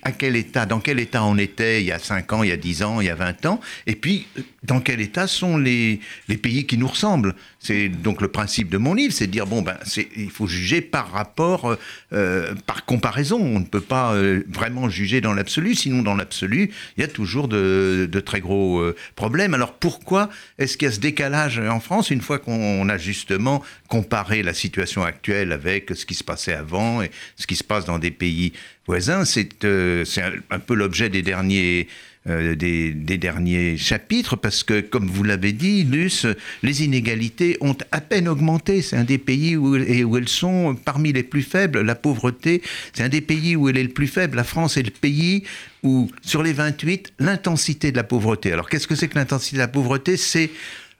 à 0.02 0.12
quel 0.12 0.37
état, 0.37 0.66
dans 0.66 0.81
quel 0.81 0.98
état 1.00 1.25
on 1.25 1.37
était 1.37 1.82
il 1.82 1.87
y 1.87 1.92
a 1.92 1.98
5 1.98 2.32
ans, 2.32 2.42
il 2.42 2.48
y 2.48 2.52
a 2.52 2.56
10 2.56 2.82
ans, 2.82 3.00
il 3.00 3.06
y 3.06 3.10
a 3.10 3.14
20 3.14 3.46
ans, 3.46 3.60
et 3.87 3.94
puis 3.94 4.26
dans 4.62 4.81
quel 4.81 5.00
état 5.00 5.26
sont 5.26 5.56
les, 5.56 6.00
les 6.28 6.37
pays 6.37 6.66
qui 6.66 6.78
nous 6.78 6.88
ressemblent. 6.88 7.34
C'est 7.58 7.88
donc 7.88 8.20
le 8.22 8.28
principe 8.28 8.70
de 8.70 8.78
mon 8.78 8.94
livre, 8.94 9.12
c'est 9.12 9.26
de 9.26 9.32
dire, 9.32 9.46
bon, 9.46 9.62
ben, 9.62 9.76
il 10.16 10.31
faut 10.31 10.46
juger 10.46 10.81
par 10.81 11.10
rapport, 11.10 11.76
euh, 12.12 12.54
par 12.66 12.84
comparaison. 12.84 13.38
On 13.38 13.60
ne 13.60 13.64
peut 13.64 13.81
pas 13.81 14.14
euh, 14.14 14.42
vraiment 14.48 14.88
juger 14.88 15.20
dans 15.20 15.34
l'absolu, 15.34 15.75
sinon 15.75 16.02
dans 16.02 16.14
l'absolu, 16.14 16.70
il 16.96 17.00
y 17.00 17.04
a 17.04 17.08
toujours 17.08 17.48
de, 17.48 18.08
de 18.10 18.20
très 18.20 18.40
gros 18.40 18.81
euh, 18.81 18.96
problèmes. 19.16 19.54
Alors 19.54 19.75
pourquoi 19.75 20.31
est-ce 20.58 20.76
qu'il 20.76 20.86
y 20.86 20.90
a 20.90 20.94
ce 20.94 21.00
décalage 21.00 21.58
en 21.58 21.81
France, 21.81 22.10
une 22.10 22.22
fois 22.22 22.38
qu'on 22.38 22.88
a 22.88 22.98
justement 22.98 23.62
comparé 23.88 24.43
la 24.43 24.54
situation 24.54 25.04
actuelle 25.04 25.52
avec 25.52 25.90
ce 25.94 26.06
qui 26.06 26.14
se 26.14 26.25
passait 26.25 26.54
avant 26.54 27.02
et 27.02 27.10
ce 27.36 27.46
qui 27.46 27.56
se 27.56 27.64
passe 27.64 27.84
dans 27.84 27.98
des 27.98 28.10
pays 28.10 28.52
C'est 28.98 30.22
un, 30.22 30.32
un 30.50 30.58
peu 30.58 30.75
l'objet 30.75 31.08
des 31.08 31.22
derniers 31.22 31.88
euh, 32.28 32.54
des, 32.54 32.92
derniers 33.16 33.78
chapitres, 33.78 34.37
parce 34.37 34.62
que, 34.62 34.82
comme 34.82 35.06
vous 35.06 35.22
l'avez 35.22 35.52
dit, 35.52 35.84
Luce, 35.84 36.26
les 36.62 36.84
inégalités 36.84 37.56
ont 37.62 37.75
à 37.92 38.02
peine 38.02 38.28
augmenté. 38.28 38.82
C'est 38.82 38.96
un 38.96 39.04
des 39.04 39.16
pays 39.16 39.56
où, 39.56 39.75
et 39.75 40.04
où 40.04 40.19
elles 40.19 40.28
sont 40.28 40.75
parmi 40.75 41.14
les 41.14 41.22
plus 41.22 41.42
faibles. 41.42 41.81
La 41.81 41.94
pauvreté, 41.94 42.60
c'est 42.93 43.03
un 43.03 43.08
des 43.08 43.22
pays 43.22 43.56
où 43.56 43.70
elle 43.70 43.79
est 43.79 43.82
le 43.82 43.88
plus 43.88 44.06
faible. 44.06 44.36
La 44.36 44.44
France 44.44 44.76
est 44.76 44.82
le 44.82 44.91
pays 44.91 45.44
où, 45.82 46.10
sur 46.20 46.43
les 46.43 46.53
28, 46.53 47.15
l'intensité 47.20 47.91
de 47.91 47.96
la 47.96 48.05
pauvreté. 48.05 48.53
Alors, 48.53 48.69
qu'est-ce 48.69 48.86
que 48.86 48.96
c'est 48.96 49.08
que 49.08 49.19
l'intensité 49.19 49.56
de 49.56 49.62
la 49.62 49.69
pauvreté? 49.69 50.19
C'est 50.19 50.50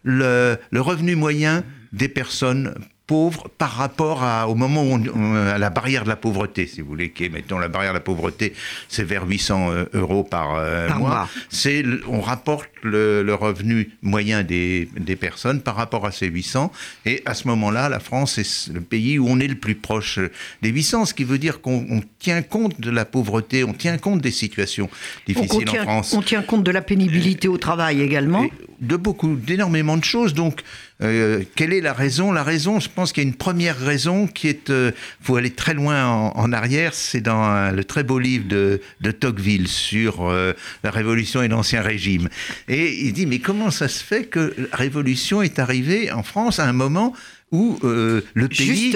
le, 0.05 0.57
le 0.71 0.81
revenu 0.81 1.17
moyen 1.17 1.65
des 1.93 2.09
personnes 2.09 2.75
pauvres 3.11 3.49
par 3.59 3.73
rapport 3.73 4.23
à, 4.23 4.49
au 4.49 4.55
moment 4.55 4.85
où 4.85 4.93
on, 4.95 5.35
à 5.35 5.59
la 5.59 5.69
barrière 5.69 6.05
de 6.05 6.09
la 6.09 6.15
pauvreté, 6.15 6.69
si 6.69 6.81
vous 6.81 6.87
voulez, 6.87 7.11
qui 7.11 7.25
est, 7.25 7.29
mettons, 7.29 7.59
la 7.59 7.67
barrière 7.67 7.91
de 7.91 7.97
la 7.97 8.05
pauvreté, 8.05 8.53
c'est 8.89 9.03
vers 9.03 9.27
800 9.27 9.73
euh, 9.73 9.85
euros 9.95 10.23
par, 10.23 10.55
euh, 10.55 10.89
mois. 10.95 11.29
C'est, 11.49 11.85
on 12.07 12.21
rapporte 12.21 12.69
le, 12.85 13.35
revenu 13.35 13.91
moyen 14.03 14.45
des, 14.45 14.89
des, 14.97 15.17
personnes 15.17 15.61
par 15.61 15.75
rapport 15.75 16.07
à 16.07 16.13
ces 16.13 16.29
800. 16.29 16.71
Et 17.05 17.21
à 17.27 17.35
ce 17.35 17.49
moment-là, 17.49 17.89
la 17.89 17.99
France 17.99 18.39
est 18.39 18.73
le 18.73 18.81
pays 18.81 19.19
où 19.19 19.27
on 19.29 19.41
est 19.41 19.49
le 19.49 19.57
plus 19.57 19.75
proche 19.75 20.21
des 20.63 20.69
800, 20.69 21.07
ce 21.07 21.15
qui 21.15 21.25
veut 21.25 21.39
dire 21.39 21.61
qu'on 21.61 22.03
tient 22.21 22.43
compte 22.43 22.81
de 22.81 22.93
la 22.93 23.05
pauvreté, 23.05 23.65
on 23.65 23.73
tient 23.73 23.99
compte 23.99 24.21
des 24.21 24.31
situations 24.31 24.89
difficiles 25.27 25.69
en 25.69 25.83
France. 25.83 26.15
On 26.15 26.23
tient 26.23 26.43
compte 26.43 26.63
de 26.63 26.71
la 26.71 26.81
pénibilité 26.81 27.49
au 27.49 27.59
travail 27.59 28.03
également. 28.03 28.47
De 28.81 28.97
beaucoup, 28.97 29.37
d'énormément 29.37 29.97
de 29.97 30.05
choses. 30.05 30.35
Donc, 30.35 30.63
euh, 31.03 31.43
quelle 31.55 31.73
est 31.73 31.81
la 31.81 31.93
raison? 31.93 32.33
La 32.33 32.43
raison, 32.43 32.81
je 32.81 32.89
pense 32.89 33.13
qu'il 33.13 33.23
y 33.23 33.27
a 33.27 33.29
une 33.29 33.37
première 33.37 33.79
raison 33.79 34.27
qui 34.27 34.49
est, 34.49 34.69
il 34.69 34.75
euh, 34.75 34.91
faut 35.21 35.37
aller 35.37 35.51
très 35.51 35.75
loin 35.75 36.07
en, 36.07 36.53
arrière, 36.53 36.95
c'est 36.95 37.21
dans 37.21 37.45
euh, 37.45 37.71
le 37.71 37.85
très 37.85 38.05
beau 38.05 38.19
livre 38.19 38.47
de, 38.49 38.81
de 39.01 39.11
Tocqueville 39.11 39.69
sur 39.69 40.31
la 40.31 40.91
Révolution 40.91 41.43
et 41.43 41.49
l'Ancien 41.49 41.83
Régime. 41.83 42.29
Et 42.69 43.05
il 43.05 43.13
dit, 43.13 43.27
mais 43.27 43.39
comment 43.39 43.71
ça 43.71 43.89
se 43.89 44.03
fait 44.03 44.25
que 44.25 44.55
la 44.59 44.77
Révolution 44.77 45.43
est 45.43 45.59
arrivée 45.59 46.11
en 46.11 46.23
France 46.23 46.59
à 46.59 46.67
un 46.67 46.73
moment 46.73 47.15
où 47.53 47.79
le 47.83 48.49
pays 48.49 48.95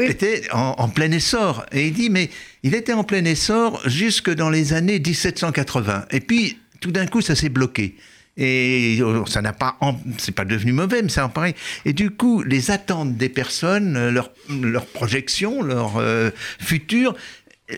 était 0.00 0.42
en, 0.52 0.74
en, 0.78 0.88
plein 0.88 1.10
essor? 1.10 1.64
Et 1.72 1.88
il 1.88 1.92
dit, 1.92 2.10
mais 2.10 2.30
il 2.62 2.74
était 2.74 2.92
en 2.92 3.04
plein 3.04 3.24
essor 3.24 3.80
jusque 3.86 4.30
dans 4.30 4.50
les 4.50 4.72
années 4.72 4.98
1780. 4.98 6.06
Et 6.10 6.20
puis, 6.20 6.58
tout 6.80 6.92
d'un 6.92 7.06
coup, 7.06 7.20
ça 7.20 7.34
s'est 7.34 7.48
bloqué. 7.48 7.96
Et 8.36 8.98
euh, 9.00 9.24
ça 9.26 9.42
n'a 9.42 9.52
pas, 9.52 9.78
c'est 10.18 10.34
pas 10.34 10.44
devenu 10.44 10.72
mauvais, 10.72 11.02
mais 11.02 11.18
en 11.20 11.28
pareil. 11.28 11.54
Et 11.84 11.92
du 11.92 12.10
coup, 12.10 12.42
les 12.42 12.70
attentes 12.70 13.16
des 13.16 13.28
personnes, 13.28 14.08
leur, 14.08 14.30
leur 14.48 14.86
projection, 14.86 15.62
leur 15.62 15.98
euh, 15.98 16.30
futur, 16.58 17.14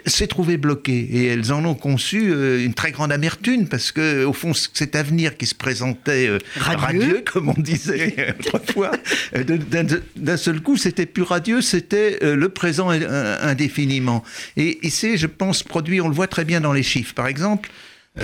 s'est 0.05 0.27
trouvée 0.27 0.57
bloquée 0.57 0.99
et 0.99 1.27
elles 1.27 1.53
en 1.53 1.65
ont 1.65 1.75
conçu 1.75 2.33
euh, 2.33 2.65
une 2.65 2.75
très 2.75 2.91
grande 2.91 3.13
amertume 3.13 3.69
parce 3.69 3.93
que 3.93 4.25
au 4.25 4.33
fond 4.33 4.53
cet 4.53 4.97
avenir 4.97 5.37
qui 5.37 5.47
se 5.47 5.55
présentait 5.55 6.27
euh, 6.29 6.39
Radieux. 6.57 7.01
radieux 7.01 7.25
comme 7.33 7.51
on 7.51 7.61
disait 7.61 8.35
autrefois 8.53 8.91
d'un 10.17 10.37
seul 10.37 10.61
coup 10.61 10.77
c'était 10.77 11.07
plus 11.07 11.23
radieux 11.23 11.61
c'était 11.61 12.19
euh, 12.23 12.35
le 12.35 12.49
présent 12.49 12.91
indéfiniment 12.91 14.25
et, 14.57 14.85
et 14.85 14.91
c'est 14.91 15.17
je 15.17 15.29
pense 15.29 15.63
produit 15.63 16.01
on 16.01 16.09
le 16.09 16.15
voit 16.15 16.27
très 16.27 16.45
bien 16.45 16.61
dans 16.61 16.73
les 16.73 16.83
chiffres 16.83 17.15
par 17.15 17.29
exemple 17.29 17.71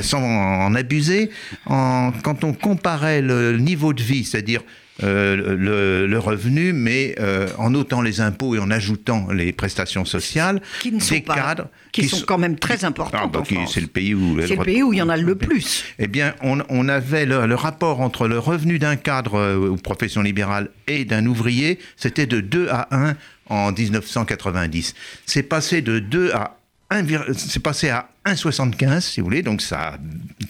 sans 0.01 0.23
en 0.23 0.75
abuser, 0.75 1.31
en- 1.67 2.13
quand 2.23 2.45
on 2.45 2.53
comparait 2.53 3.21
le 3.23 3.59
niveau 3.59 3.93
de 3.93 4.03
vie, 4.03 4.25
c'est-à-dire 4.25 4.63
euh, 5.03 5.57
le, 5.57 6.07
le 6.07 6.19
revenu, 6.19 6.73
mais 6.75 7.15
euh, 7.19 7.49
en 7.57 7.71
notant 7.71 8.03
les 8.03 8.21
impôts 8.21 8.55
et 8.55 8.59
en 8.59 8.71
ajoutant 8.71 9.29
les 9.33 9.51
prestations 9.53 10.05
sociales, 10.05 10.61
Qui 10.81 10.93
ne 10.93 11.01
sont 11.01 11.15
des 11.15 11.23
pas- 11.23 11.35
cadres 11.35 11.69
qui 11.93 12.07
sont 12.09 12.21
quand 12.27 12.39
même 12.39 12.57
très 12.59 12.85
importantes 12.85 13.21
Ah, 13.35 13.39
bah. 13.39 13.43
C'est 13.69 13.81
le 13.81 13.87
pays 13.87 14.15
où 14.15 14.39
C'est 14.47 14.55
le 14.57 14.65
pays 14.65 14.83
où 14.83 14.93
il 14.93 14.99
y 14.99 15.03
en 15.03 15.09
a 15.09 15.17
le 15.17 15.35
plus. 15.35 15.85
eh 15.99 16.07
bien, 16.09 16.35
on, 16.43 16.59
on 16.69 16.89
avait 16.89 17.25
le, 17.27 17.47
le 17.47 17.55
rapport 17.55 18.01
entre 18.01 18.29
le 18.29 18.39
revenu 18.39 18.79
d'un 18.79 18.97
cadre 18.97 19.35
euh, 19.37 19.69
ou 19.71 19.77
profession 19.77 20.23
libérale 20.23 20.69
et 20.87 21.05
d'un 21.07 21.25
ouvrier, 21.27 21.79
c'était 21.97 22.27
de 22.27 22.41
2 22.41 22.69
à 22.71 22.89
1 22.95 23.15
en 23.49 23.73
1990. 23.73 24.95
C'est 25.27 25.43
passé 25.43 25.81
de 25.83 25.99
2 25.99 26.33
à 26.33 26.59
1, 26.91 27.03
vir- 27.03 27.25
c'est 27.37 27.63
passé 27.63 27.89
à 27.89 28.09
1,75 28.27 29.01
si 29.01 29.21
vous 29.21 29.25
voulez, 29.27 29.43
donc 29.43 29.63
ça 29.63 29.81
a 29.95 29.99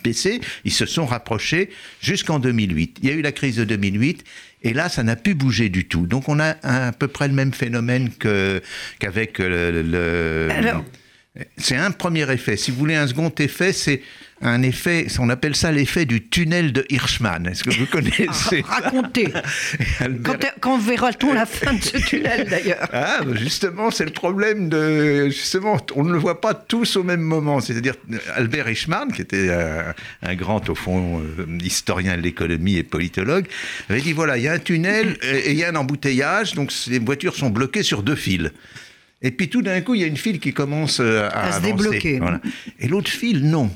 baissé. 0.05 0.41
Ils 0.65 0.73
se 0.73 0.87
sont 0.87 1.07
rapprochés 1.07 1.71
jusqu'en 2.01 2.39
2008. 2.39 2.99
Il 3.03 3.09
y 3.09 3.13
a 3.13 3.15
eu 3.15 3.23
la 3.23 3.33
crise 3.33 3.57
de 3.57 3.65
2008 3.65 4.25
et 4.65 4.75
là, 4.75 4.89
ça 4.89 5.03
n'a 5.03 5.17
plus 5.17 5.35
bougé 5.35 5.69
du 5.69 5.87
tout. 5.87 6.07
Donc 6.07 6.29
on 6.29 6.39
a 6.39 6.57
à 6.63 6.93
peu 6.93 7.09
près 7.09 7.29
le 7.29 7.35
même 7.35 7.53
phénomène 7.53 8.11
qu'avec 8.99 9.39
le- 9.39 9.83
le, 9.83 10.49
c'est 11.57 11.77
un 11.77 11.91
premier 11.91 12.31
effet. 12.31 12.57
Si 12.59 12.71
vous 12.71 12.77
voulez 12.79 12.95
un 12.95 13.07
second 13.07 13.33
effet, 13.39 13.73
c'est 13.73 14.03
un 14.43 14.61
effet, 14.63 15.07
on 15.21 15.31
appelle 15.31 15.55
ça 15.57 15.71
l'effet 15.73 16.05
du 16.05 16.29
tunnel 16.29 16.73
de 16.73 16.85
Hirschman. 16.91 17.47
Est-ce 17.47 17.63
que 17.65 17.71
vous 17.71 17.87
connaissez 17.87 18.61
Ra- 18.61 18.81
Racontez. 18.81 19.29
Albert- 20.01 20.39
Quand, 20.61 20.61
quand 20.61 20.79
verra-t-on 20.79 21.33
la 21.33 21.47
fin 21.47 21.73
de 21.75 21.81
ce 21.83 21.97
tunnel 21.97 22.49
d'ailleurs 22.51 22.87
Ah, 22.93 23.21
bah 23.25 23.35
justement, 23.37 23.91
c'est 23.91 24.05
le 24.05 24.11
problème 24.11 24.69
de. 24.69 25.27
Justement, 25.29 25.79
on 25.95 26.03
ne 26.05 26.13
le 26.13 26.19
voit 26.19 26.41
pas 26.41 26.53
tous 26.55 26.97
au 26.97 27.03
même 27.05 27.21
moment. 27.23 27.61
C'est-à-dire, 27.61 27.95
Albert 28.35 28.69
Eichmann, 28.69 29.11
qui 29.13 29.23
était 29.23 29.47
euh, 29.49 29.91
un 30.23 30.35
grand, 30.35 30.69
au 30.69 30.75
fond, 30.75 31.23
euh, 31.39 31.47
historien 31.63 32.17
de 32.17 32.23
l'économie 32.23 32.77
et 32.77 32.83
politologue, 32.83 33.47
avait 33.89 34.01
dit 34.03 34.13
voilà, 34.13 34.37
il 34.37 34.43
y 34.43 34.49
a 34.49 34.53
un 34.53 34.59
tunnel 34.59 35.17
et 35.23 35.37
et 35.39 35.51
il 35.53 35.57
y 35.57 35.65
a 35.65 35.71
un 35.71 35.77
embouteillage, 35.77 36.53
donc 36.55 36.73
les 36.89 36.99
voitures 36.99 37.37
sont 37.37 37.49
bloquées 37.51 37.83
sur 37.85 38.03
deux 38.03 38.17
fils. 38.17 38.51
Et 39.23 39.31
puis 39.31 39.49
tout 39.49 39.63
d'un 39.63 39.81
coup, 39.81 39.95
il 39.95 40.01
y 40.01 40.05
a 40.05 40.09
une 40.09 40.17
file 40.17 40.39
qui 40.41 40.53
commence 40.53 41.01
euh, 41.01 41.29
à, 41.33 41.47
À 41.49 41.53
se 41.53 41.57
avancer. 41.59 41.73
débloquer. 41.73 42.19
Voilà. 42.19 42.41
Et 42.81 42.89
l'autre 42.89 43.11
file, 43.11 43.45
non. 43.49 43.71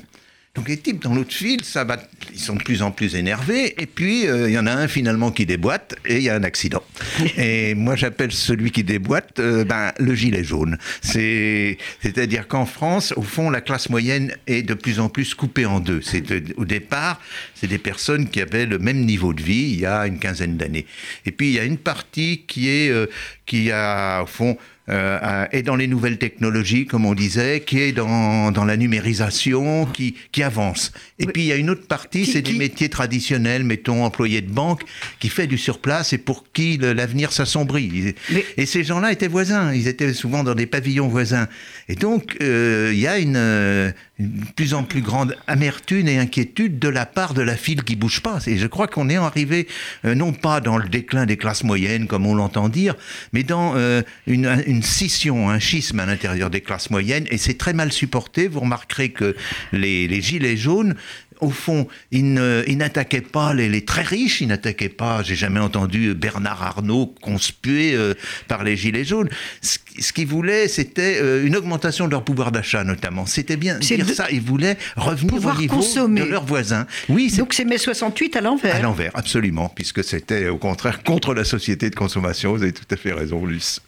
Donc 0.55 0.69
les 0.69 0.77
types 0.77 1.03
dans 1.03 1.13
l'autre 1.13 1.35
file, 1.35 1.63
ça 1.63 1.83
va, 1.83 2.01
ils 2.33 2.39
sont 2.39 2.55
de 2.55 2.63
plus 2.63 2.81
en 2.81 2.89
plus 2.89 3.13
énervés. 3.13 3.79
Et 3.79 3.85
puis 3.85 4.25
euh, 4.25 4.49
il 4.49 4.53
y 4.55 4.57
en 4.57 4.65
a 4.65 4.71
un 4.73 4.87
finalement 4.87 5.29
qui 5.29 5.45
déboîte 5.45 5.95
et 6.03 6.15
il 6.17 6.23
y 6.23 6.29
a 6.29 6.35
un 6.35 6.43
accident. 6.43 6.81
et 7.37 7.75
moi 7.75 7.95
j'appelle 7.95 8.31
celui 8.31 8.71
qui 8.71 8.83
déboîte 8.83 9.39
euh, 9.39 9.63
ben, 9.65 9.91
le 9.99 10.15
gilet 10.15 10.43
jaune. 10.43 10.79
C'est, 11.03 11.77
c'est-à-dire 12.01 12.47
qu'en 12.47 12.65
France, 12.65 13.13
au 13.17 13.21
fond, 13.21 13.51
la 13.51 13.61
classe 13.61 13.91
moyenne 13.91 14.33
est 14.47 14.63
de 14.63 14.73
plus 14.73 14.99
en 14.99 15.09
plus 15.09 15.35
coupée 15.35 15.67
en 15.67 15.79
deux. 15.79 15.99
De- 15.99 16.43
au 16.57 16.65
départ, 16.65 17.21
c'est 17.53 17.67
des 17.67 17.77
personnes 17.77 18.27
qui 18.27 18.41
avaient 18.41 18.65
le 18.65 18.79
même 18.79 19.05
niveau 19.05 19.33
de 19.35 19.43
vie 19.43 19.69
il 19.73 19.79
y 19.79 19.85
a 19.85 20.07
une 20.07 20.17
quinzaine 20.17 20.57
d'années. 20.57 20.87
Et 21.27 21.31
puis 21.31 21.49
il 21.49 21.53
y 21.53 21.59
a 21.59 21.65
une 21.65 21.77
partie 21.77 22.45
qui 22.47 22.67
est 22.69 22.89
euh, 22.89 23.05
qui 23.47 23.71
a 23.71 24.21
au 24.21 24.27
fond 24.27 24.55
euh, 24.89 25.45
est 25.51 25.63
dans 25.63 25.75
les 25.75 25.87
nouvelles 25.87 26.17
technologies, 26.17 26.85
comme 26.85 27.05
on 27.05 27.13
disait, 27.13 27.59
qui 27.65 27.79
est 27.81 27.91
dans, 27.91 28.51
dans 28.53 28.63
la 28.63 28.77
numérisation, 28.77 29.85
qui, 29.85 30.15
qui 30.31 30.43
avance. 30.43 30.93
Et 31.19 31.25
Oui. 31.25 31.31
puis 31.33 31.41
il 31.43 31.47
y 31.47 31.51
a 31.51 31.57
une 31.57 31.69
autre 31.69 31.87
partie, 31.87 32.25
c'est 32.25 32.41
des 32.41 32.53
métiers 32.53 32.87
traditionnels, 32.87 33.65
mettons 33.65 34.05
employés 34.05 34.39
de 34.41 34.49
banque, 34.49 34.83
qui 35.19 35.27
fait 35.27 35.45
du 35.47 35.57
surplace 35.57 36.13
et 36.13 36.17
pour 36.17 36.45
qui 36.53 36.77
l'avenir 36.77 37.33
s'assombrit. 37.33 38.15
Et 38.55 38.65
ces 38.65 38.85
gens-là 38.85 39.11
étaient 39.11 39.27
voisins, 39.27 39.73
ils 39.73 39.89
étaient 39.89 40.13
souvent 40.13 40.43
dans 40.45 40.55
des 40.55 40.67
pavillons 40.67 41.09
voisins. 41.09 41.47
Et 41.89 41.95
donc 41.95 42.37
euh, 42.41 42.91
il 42.93 42.99
y 42.99 43.07
a 43.07 43.17
une, 43.19 43.35
euh, 43.35 43.91
une 44.19 44.45
plus 44.55 44.73
en 44.73 44.83
plus 44.83 45.01
grande 45.01 45.35
amertume 45.45 46.07
et 46.07 46.17
inquiétude 46.17 46.79
de 46.79 46.89
la 46.89 47.05
part 47.05 47.33
de 47.33 47.41
la 47.41 47.55
file 47.55 47.83
qui 47.83 47.95
bouge 47.95 48.21
pas. 48.21 48.39
Et 48.47 48.57
je 48.57 48.65
crois 48.67 48.87
qu'on 48.87 49.09
est 49.09 49.17
arrivé 49.17 49.67
euh, 50.05 50.15
non 50.15 50.33
pas 50.33 50.59
dans 50.59 50.77
le 50.77 50.89
déclin 50.89 51.25
des 51.25 51.37
classes 51.37 51.63
moyennes, 51.63 52.07
comme 52.07 52.25
on 52.25 52.33
l'entend 52.33 52.69
dire, 52.69 52.95
mais 53.31 53.43
dans 53.43 53.75
euh, 53.75 54.01
une, 54.25 54.81
scission, 54.81 55.49
un 55.49 55.59
schisme 55.59 55.99
à 55.99 56.05
l'intérieur 56.05 56.49
des 56.49 56.61
classes 56.61 56.89
moyennes. 56.89 57.27
Et 57.29 57.37
c'est 57.37 57.57
très 57.57 57.73
mal 57.73 57.91
supporté. 57.91 58.47
Vous 58.47 58.61
remarquerez 58.61 59.09
que 59.09 59.35
les 59.71 60.21
gilets 60.21 60.57
jaunes, 60.57 60.95
au 61.41 61.49
fond, 61.49 61.87
ils 62.11 62.33
n'attaquaient 62.33 63.21
pas 63.21 63.53
les, 63.53 63.69
les 63.69 63.85
très 63.85 64.01
riches, 64.01 64.41
ils 64.41 64.47
n'attaquaient 64.47 64.89
pas, 64.89 65.21
j'ai 65.23 65.35
jamais 65.35 65.59
entendu 65.59 66.13
Bernard 66.13 66.63
Arnault 66.63 67.13
conspué 67.21 67.93
euh, 67.93 68.13
par 68.47 68.63
les 68.63 68.75
gilets 68.77 69.03
jaunes. 69.05 69.29
Ce, 69.61 69.77
ce 69.99 70.13
qu'ils 70.13 70.27
voulaient, 70.27 70.67
c'était 70.67 71.19
euh, 71.21 71.45
une 71.45 71.55
augmentation 71.55 72.05
de 72.05 72.11
leur 72.11 72.23
pouvoir 72.23 72.51
d'achat, 72.51 72.83
notamment. 72.83 73.25
C'était 73.25 73.57
bien 73.57 73.79
C'est 73.81 73.95
dire 73.97 74.05
de- 74.05 74.13
ça. 74.13 74.27
Ils 74.31 74.41
voulaient 74.41 74.77
revenir 74.95 75.33
au 75.45 75.53
niveau 75.59 75.75
consommer. 75.75 76.21
de 76.21 76.25
leurs 76.25 76.45
voisins. 76.45 76.85
Oui, 77.09 77.29
c'est 77.29 77.37
Donc 77.37 77.53
c'est 77.53 77.65
mai 77.65 77.77
68 77.77 78.35
à 78.35 78.41
l'envers. 78.41 78.75
à 78.75 78.79
l'envers, 78.79 79.11
absolument, 79.15 79.69
puisque 79.69 80.03
c'était 80.03 80.47
au 80.47 80.57
contraire 80.57 81.03
contre 81.03 81.33
la 81.33 81.43
société 81.43 81.89
de 81.89 81.95
consommation. 81.95 82.53
Vous 82.55 82.63
avez 82.63 82.73
tout 82.73 82.83
à 82.91 82.95
fait 82.97 83.13
raison, 83.13 83.45
Luce. 83.45 83.79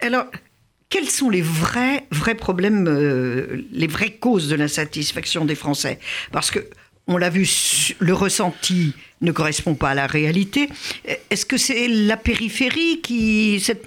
Alors, 0.00 0.26
quels 0.90 1.08
sont 1.08 1.30
les 1.30 1.40
vrais, 1.42 2.04
vrais 2.10 2.34
problèmes, 2.34 2.86
euh, 2.88 3.62
les 3.72 3.86
vraies 3.86 4.10
causes 4.20 4.48
de 4.48 4.56
l'insatisfaction 4.56 5.44
des 5.44 5.54
Français? 5.54 5.98
Parce 6.32 6.50
que, 6.50 6.58
on 7.06 7.16
l'a 7.16 7.30
vu, 7.30 7.48
le 8.00 8.12
ressenti 8.12 8.92
ne 9.20 9.32
correspond 9.32 9.74
pas 9.74 9.90
à 9.90 9.94
la 9.94 10.06
réalité. 10.06 10.68
Est-ce 11.30 11.46
que 11.46 11.56
c'est 11.56 11.88
la 11.88 12.16
périphérie 12.16 13.00
qui... 13.02 13.60
Cette, 13.60 13.84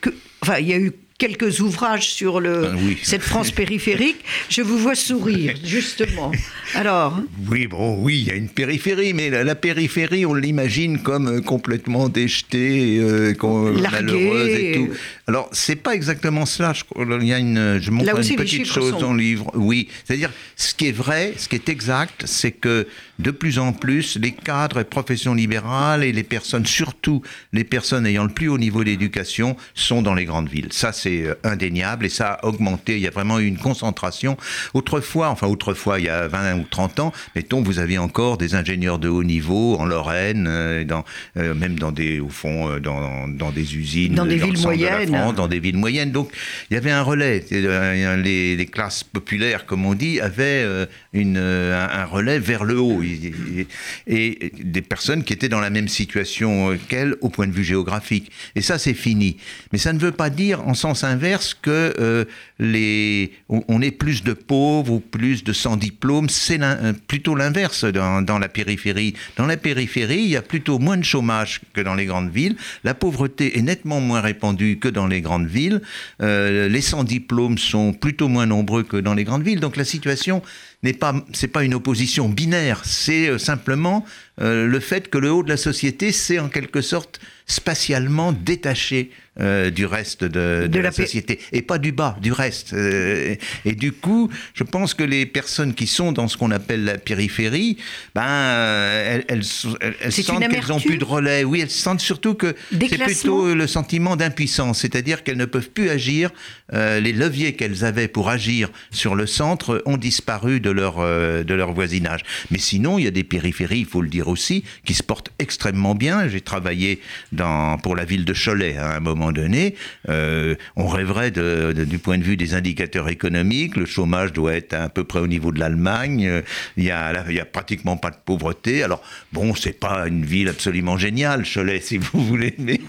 que, 0.00 0.10
enfin, 0.42 0.58
il 0.58 0.68
y 0.68 0.72
a 0.72 0.78
eu 0.78 0.92
quelques 1.18 1.60
ouvrages 1.60 2.08
sur 2.10 2.40
le, 2.40 2.66
Ah 2.72 2.74
oui. 2.76 2.98
cette 3.02 3.22
France 3.22 3.50
périphérique. 3.62 4.24
Je 4.48 4.60
vous 4.62 4.76
vois 4.78 4.96
sourire, 4.96 5.54
justement. 5.62 6.32
Alors, 6.74 7.20
Oui, 7.48 7.68
bon, 7.68 7.96
oui, 8.02 8.22
il 8.22 8.26
y 8.26 8.30
a 8.32 8.34
une 8.34 8.48
périphérie, 8.48 9.12
mais 9.12 9.30
la, 9.30 9.44
la 9.44 9.54
périphérie, 9.54 10.26
on 10.26 10.34
l'imagine 10.34 11.00
comme 11.02 11.28
euh, 11.28 11.40
complètement 11.40 12.08
déjetée, 12.08 12.98
euh, 12.98 13.34
Larguée. 13.34 13.80
malheureuse 13.80 14.48
et 14.48 14.72
tout. 14.74 14.88
Alors, 15.28 15.48
c'est 15.52 15.76
pas 15.76 15.94
exactement 15.94 16.46
cela. 16.46 16.72
Je, 16.72 16.82
il 17.20 17.26
y 17.28 17.32
a 17.32 17.38
une, 17.38 17.78
je 17.80 17.90
montre 17.92 18.08
une 18.18 18.36
petite 18.36 18.66
chose 18.66 18.90
sont- 18.90 18.98
dans 19.00 19.12
le 19.12 19.20
livre. 19.20 19.50
Oui, 19.54 19.88
c'est-à-dire, 20.04 20.30
ce 20.56 20.74
qui 20.74 20.88
est 20.88 20.92
vrai, 20.92 21.34
ce 21.36 21.48
qui 21.48 21.54
est 21.54 21.68
exact, 21.68 22.24
c'est 22.26 22.50
que 22.50 22.88
de 23.20 23.30
plus 23.30 23.60
en 23.60 23.72
plus, 23.72 24.16
les 24.20 24.32
cadres 24.32 24.80
et 24.80 24.84
professions 24.84 25.32
libérales 25.34 26.02
et 26.02 26.10
les 26.12 26.24
personnes, 26.24 26.66
surtout 26.66 27.22
les 27.52 27.62
personnes 27.62 28.04
ayant 28.04 28.24
le 28.24 28.30
plus 28.32 28.48
haut 28.48 28.58
niveau 28.58 28.82
d'éducation, 28.82 29.56
sont 29.74 30.02
dans 30.02 30.14
les 30.14 30.24
grandes 30.24 30.48
villes. 30.48 30.68
Ça, 30.72 30.92
c'est 30.92 31.22
euh, 31.22 31.34
indéniable 31.44 32.06
et 32.06 32.08
ça 32.08 32.32
a 32.32 32.46
augmenté. 32.46 32.96
Il 32.96 33.02
y 33.02 33.06
a 33.06 33.10
vraiment 33.10 33.38
eu 33.38 33.46
une 33.46 33.58
concentration. 33.58 34.36
Autrefois, 34.74 35.28
enfin 35.28 35.46
autrefois, 35.46 36.00
il 36.00 36.06
y 36.06 36.08
a 36.08 36.26
20 36.26 36.56
ou 36.56 36.64
30 36.68 36.98
ans, 36.98 37.12
mettons, 37.36 37.62
vous 37.62 37.78
aviez 37.78 37.98
encore 37.98 38.38
des 38.38 38.56
ingénieurs 38.56 38.98
de 38.98 39.08
haut 39.08 39.22
niveau 39.24 39.76
en 39.78 39.84
Lorraine, 39.84 40.46
euh, 40.48 40.84
dans, 40.84 41.04
euh, 41.36 41.54
même 41.54 41.78
dans 41.78 41.92
des, 41.92 42.18
au 42.18 42.28
fond, 42.28 42.78
dans, 42.80 43.28
dans 43.28 43.52
des 43.52 43.76
usines, 43.76 44.14
Dans 44.16 44.26
des 44.26 44.36
le 44.36 44.44
villes 44.46 44.58
moyennes. 44.62 45.11
Dans 45.12 45.48
des 45.48 45.60
villes 45.60 45.76
moyennes. 45.76 46.10
Donc, 46.10 46.30
il 46.70 46.74
y 46.74 46.76
avait 46.76 46.90
un 46.90 47.02
relais. 47.02 47.44
Euh, 47.52 48.16
Les, 48.16 48.66
classes 48.66 49.04
populaires, 49.04 49.66
comme 49.66 49.84
on 49.84 49.94
dit, 49.94 50.20
avaient 50.20 50.62
euh, 50.64 50.86
une, 51.12 51.36
euh, 51.36 51.86
un 51.90 52.04
relais 52.04 52.38
vers 52.38 52.64
le 52.64 52.78
haut. 52.78 53.02
Et, 53.02 54.52
des 54.62 54.82
personnes 54.82 55.24
qui 55.24 55.32
étaient 55.32 55.48
dans 55.48 55.60
la 55.60 55.70
même 55.70 55.88
situation 55.88 56.76
qu'elles 56.88 57.16
au 57.20 57.28
point 57.28 57.46
de 57.46 57.52
vue 57.52 57.64
géographique. 57.64 58.30
Et 58.54 58.62
ça, 58.62 58.78
c'est 58.78 58.94
fini. 58.94 59.36
Mais 59.72 59.78
ça 59.78 59.92
ne 59.92 59.98
veut 59.98 60.12
pas 60.12 60.30
dire, 60.30 60.66
en 60.66 60.74
sens 60.74 61.04
inverse, 61.04 61.54
que 61.54 61.94
euh, 61.98 62.24
les, 62.58 63.32
on, 63.48 63.82
ait 63.82 63.90
plus 63.90 64.22
de 64.22 64.32
pauvres 64.32 64.92
ou 64.92 65.00
plus 65.00 65.44
de 65.44 65.52
sans 65.52 65.76
diplôme. 65.76 66.28
C'est 66.28 66.60
plutôt 67.06 67.34
l'inverse 67.34 67.84
dans, 67.84 68.22
dans 68.22 68.38
la 68.38 68.48
périphérie. 68.48 69.14
Dans 69.36 69.46
la 69.46 69.56
périphérie, 69.56 70.22
il 70.22 70.30
y 70.30 70.36
a 70.36 70.42
plutôt 70.42 70.78
moins 70.78 70.96
de 70.96 71.04
chômage 71.04 71.60
que 71.72 71.80
dans 71.80 71.94
les 71.94 72.06
grandes 72.06 72.30
villes. 72.30 72.56
La 72.84 72.94
pauvreté 72.94 73.58
est 73.58 73.62
nettement 73.62 74.00
moins 74.00 74.20
répandue 74.20 74.78
que 74.78 74.88
dans 74.88 75.01
les 75.06 75.20
grandes 75.20 75.46
villes. 75.46 75.80
Euh, 76.20 76.68
les 76.68 76.80
sans 76.80 77.04
diplôme 77.04 77.58
sont 77.58 77.92
plutôt 77.92 78.28
moins 78.28 78.46
nombreux 78.46 78.82
que 78.82 78.96
dans 78.96 79.14
les 79.14 79.24
grandes 79.24 79.42
villes. 79.42 79.60
Donc 79.60 79.76
la 79.76 79.84
situation 79.84 80.42
n'est 80.82 80.92
pas, 80.92 81.14
c'est 81.32 81.48
pas 81.48 81.64
une 81.64 81.74
opposition 81.74 82.28
binaire, 82.28 82.82
c'est 82.84 83.38
simplement 83.38 84.04
le 84.38 84.80
fait 84.80 85.08
que 85.08 85.18
le 85.18 85.30
haut 85.30 85.42
de 85.42 85.48
la 85.48 85.56
société, 85.56 86.10
c'est 86.10 86.38
en 86.38 86.48
quelque 86.48 86.80
sorte 86.80 87.20
spatialement 87.46 88.32
détaché 88.32 89.10
euh, 89.40 89.70
du 89.70 89.86
reste 89.86 90.24
de, 90.24 90.68
la, 90.78 90.92
société 90.92 91.38
et 91.52 91.62
pas 91.62 91.78
du 91.78 91.90
bas, 91.90 92.18
du 92.20 92.32
reste. 92.32 92.74
Euh, 92.74 93.34
et 93.64 93.74
du 93.74 93.90
coup, 93.90 94.28
je 94.52 94.62
pense 94.62 94.92
que 94.92 95.02
les 95.02 95.24
personnes 95.24 95.72
qui 95.72 95.86
sont 95.86 96.12
dans 96.12 96.28
ce 96.28 96.36
qu'on 96.36 96.50
appelle 96.50 96.84
la 96.84 96.98
périphérie, 96.98 97.78
ben, 98.14 98.22
elles, 98.26 99.24
elles, 99.28 99.42
sentent 99.42 100.46
qu'elles 100.50 100.68
n'ont 100.68 100.80
plus 100.80 100.98
de 100.98 101.04
relais. 101.04 101.44
Oui, 101.44 101.60
elles 101.60 101.70
sentent 101.70 102.02
surtout 102.02 102.34
que 102.34 102.54
c'est 102.70 102.98
plutôt 102.98 103.54
le 103.54 103.66
sentiment 103.66 104.16
d'impuissance, 104.16 104.80
c'est-à-dire 104.80 105.24
qu'elles 105.24 105.38
ne 105.38 105.46
peuvent 105.46 105.70
plus 105.70 105.88
agir. 105.88 106.30
Euh, 106.74 107.00
les 107.00 107.12
leviers 107.12 107.54
qu'elles 107.54 107.86
avaient 107.86 108.08
pour 108.08 108.28
agir 108.28 108.68
sur 108.90 109.14
le 109.14 109.26
centre 109.26 109.82
ont 109.86 109.96
disparu 109.96 110.60
de 110.60 110.70
leur, 110.72 110.98
de 110.98 111.54
leur 111.54 111.72
voisinage. 111.72 112.20
Mais 112.50 112.58
sinon, 112.58 112.98
il 112.98 113.04
y 113.04 113.08
a 113.08 113.10
des 113.10 113.24
périphéries, 113.24 113.80
il 113.80 113.86
faut 113.86 114.02
le 114.02 114.08
dire 114.08 114.28
aussi, 114.28 114.64
qui 114.84 114.94
se 114.94 115.02
portent 115.02 115.30
extrêmement 115.38 115.94
bien. 115.94 116.28
J'ai 116.28 116.40
travaillé 116.40 117.00
dans, 117.32 117.78
pour 117.78 117.96
la 117.96 118.04
ville 118.04 118.24
de 118.24 118.34
Cholet 118.34 118.76
à 118.76 118.96
un 118.96 119.00
moment 119.00 119.32
donné, 119.32 119.74
euh, 120.08 120.54
on 120.76 120.86
rêverait 120.86 121.30
du 121.30 121.98
point 121.98 122.18
de 122.18 122.22
vue 122.22 122.36
des 122.36 122.54
indicateurs 122.54 123.08
économiques, 123.08 123.76
le 123.76 123.86
chômage 123.86 124.32
doit 124.32 124.54
être 124.54 124.74
à 124.74 124.88
peu 124.88 125.04
près 125.04 125.20
au 125.20 125.26
niveau 125.26 125.52
de 125.52 125.60
l'Allemagne, 125.60 126.26
euh, 126.26 126.42
il 126.76 126.84
n'y 126.84 126.90
a, 126.90 127.08
a 127.08 127.44
pratiquement 127.44 127.96
pas 127.96 128.10
de 128.10 128.16
pauvreté. 128.24 128.82
Alors, 128.82 129.02
bon, 129.32 129.54
c'est 129.54 129.78
pas 129.78 130.06
une 130.06 130.24
ville 130.24 130.48
absolument 130.48 130.96
géniale, 130.96 131.44
Cholet, 131.44 131.80
si 131.80 131.98
vous 131.98 132.20
voulez, 132.26 132.54
mais 132.58 132.80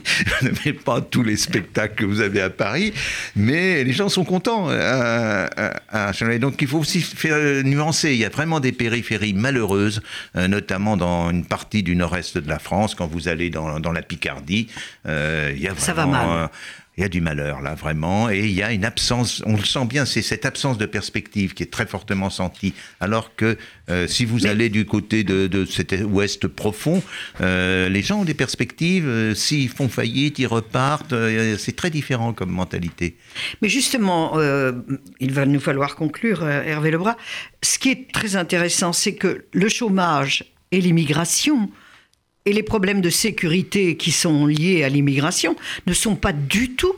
ne 0.41 0.71
pas 0.71 1.01
tous 1.01 1.23
les 1.23 1.37
spectacles 1.37 1.95
que 1.95 2.05
vous 2.05 2.21
avez 2.21 2.41
à 2.41 2.49
Paris, 2.49 2.93
mais 3.35 3.83
les 3.83 3.93
gens 3.93 4.09
sont 4.09 4.25
contents 4.25 4.67
euh, 4.69 5.47
à, 5.89 6.11
Cholet. 6.13 6.39
Donc, 6.39 6.61
il 6.61 6.67
faut 6.67 6.79
aussi 6.79 7.01
faire 7.01 7.63
Il 8.03 8.15
y 8.15 8.25
a 8.25 8.29
vraiment 8.29 8.59
des 8.59 8.71
périphéries 8.71 9.33
malheureuses, 9.33 10.01
notamment 10.35 10.97
dans 10.97 11.29
une 11.29 11.45
partie 11.45 11.83
du 11.83 11.95
nord-est 11.95 12.37
de 12.37 12.47
la 12.47 12.59
France, 12.59 12.95
quand 12.95 13.07
vous 13.07 13.27
allez 13.27 13.49
dans, 13.49 13.79
la 13.79 14.01
Picardie, 14.01 14.67
il 15.05 15.59
y 15.59 15.67
a 15.67 15.75
Ça 15.75 15.93
va 15.93 16.05
mal 16.05 16.49
il 16.97 17.01
y 17.01 17.03
a 17.03 17.09
du 17.09 17.21
malheur 17.21 17.62
là 17.62 17.73
vraiment 17.73 18.29
et 18.29 18.39
il 18.39 18.51
y 18.51 18.62
a 18.62 18.71
une 18.71 18.85
absence, 18.85 19.41
on 19.45 19.55
le 19.55 19.63
sent 19.63 19.85
bien, 19.85 20.05
c'est 20.05 20.21
cette 20.21 20.45
absence 20.45 20.77
de 20.77 20.85
perspective 20.85 21.53
qui 21.53 21.63
est 21.63 21.71
très 21.71 21.88
fortement 21.88 22.29
sentie. 22.29 22.73
Alors 23.00 23.35
que 23.35 23.57
euh, 23.89 24.07
si 24.07 24.25
vous 24.25 24.45
allez 24.45 24.69
du 24.69 24.85
côté 24.85 25.23
de, 25.23 25.65
cet 25.65 25.95
ouest 26.05 26.47
profond, 26.47 27.01
euh, 27.41 27.89
les 27.89 28.01
gens 28.01 28.21
ont 28.21 28.25
des 28.25 28.33
perspectives. 28.33 29.07
Euh, 29.07 29.33
s'ils 29.33 29.69
font 29.69 29.89
faillite, 29.89 30.39
ils 30.39 30.47
repartent. 30.47 31.15
c'est 31.57 31.75
très 31.75 31.89
différent 31.89 32.33
comme 32.33 32.51
mentalité. 32.51 33.17
Mais 33.62 33.69
justement, 33.69 34.39
il 35.19 35.33
va 35.33 35.45
nous 35.45 35.59
falloir 35.59 35.95
conclure, 35.95 36.47
Hervé 36.47 36.91
Lebras. 36.91 37.17
Ce 37.63 37.79
qui 37.79 37.89
est 37.89 38.12
très 38.12 38.35
intéressant, 38.35 38.93
c'est 38.93 39.15
que 39.15 39.45
le 39.51 39.69
chômage 39.69 40.45
et 40.71 40.81
l'immigration 40.81 41.69
et 42.45 42.53
les 42.53 42.63
problèmes 42.63 43.01
de 43.01 43.09
sécurité 43.09 43.97
qui 43.97 44.12
sont 44.12 44.45
liés 44.45 44.83
à 44.83 44.89
l'immigration 44.89 45.55
ne 45.88 45.93
sont 45.93 46.15
pas 46.15 46.33
du 46.33 46.71
tout 46.71 46.95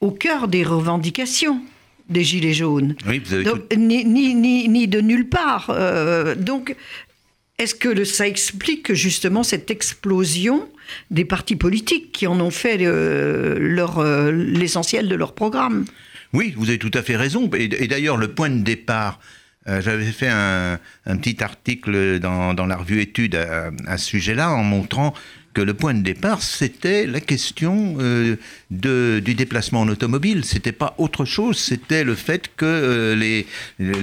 au 0.00 0.10
cœur 0.10 0.48
des 0.48 0.64
revendications 0.64 1.60
des 2.08 2.24
Gilets 2.24 2.52
jaunes. 2.52 2.94
ni, 3.76 4.04
ni, 4.04 4.88
de 4.88 5.00
nulle 5.00 5.28
part. 5.28 5.70
Euh, 5.70 6.34
donc, 6.34 6.76
est-ce 7.58 7.74
que 7.74 8.04
ça 8.04 8.26
explique 8.26 8.92
justement 8.92 9.42
cette 9.42 9.70
explosion 9.70 10.68
des 11.10 11.24
partis 11.24 11.56
politiques 11.56 12.12
qui 12.12 12.26
en 12.26 12.40
ont 12.40 12.50
fait 12.50 12.78
euh, 12.82 13.56
euh, 13.78 14.32
l'essentiel 14.32 15.08
de 15.08 15.14
leur 15.14 15.34
programme? 15.34 15.84
Oui, 16.32 16.52
vous 16.56 16.68
avez 16.68 16.78
tout 16.78 16.90
à 16.94 17.02
fait 17.02 17.16
raison. 17.16 17.48
et 17.54 17.86
d'ailleurs, 17.86 18.16
le 18.16 18.28
point 18.28 18.50
de 18.50 18.62
départ 18.62 19.20
euh, 19.68 19.80
j'avais 19.80 20.10
fait 20.10 20.28
un, 20.28 20.78
petit 21.18 21.42
article 21.42 22.18
dans, 22.18 22.66
la 22.66 22.76
revue 22.76 23.00
Études 23.00 23.36
à 23.36 23.98
ce 23.98 24.04
sujet-là 24.04 24.50
en 24.50 24.62
montrant 24.62 25.14
que 25.54 25.60
le 25.60 25.74
point 25.74 25.94
de 25.94 26.02
départ, 26.02 26.42
c'était 26.42 27.06
la 27.06 27.20
question 27.20 27.96
euh, 28.00 28.36
de, 28.70 29.20
du 29.24 29.34
déplacement 29.34 29.80
en 29.80 29.88
automobile. 29.88 30.44
C'était 30.44 30.72
pas 30.72 30.94
autre 30.98 31.24
chose, 31.24 31.58
c'était 31.58 32.04
le 32.04 32.14
fait 32.14 32.50
que 32.56 32.64
euh, 32.64 33.14
les, 33.14 33.46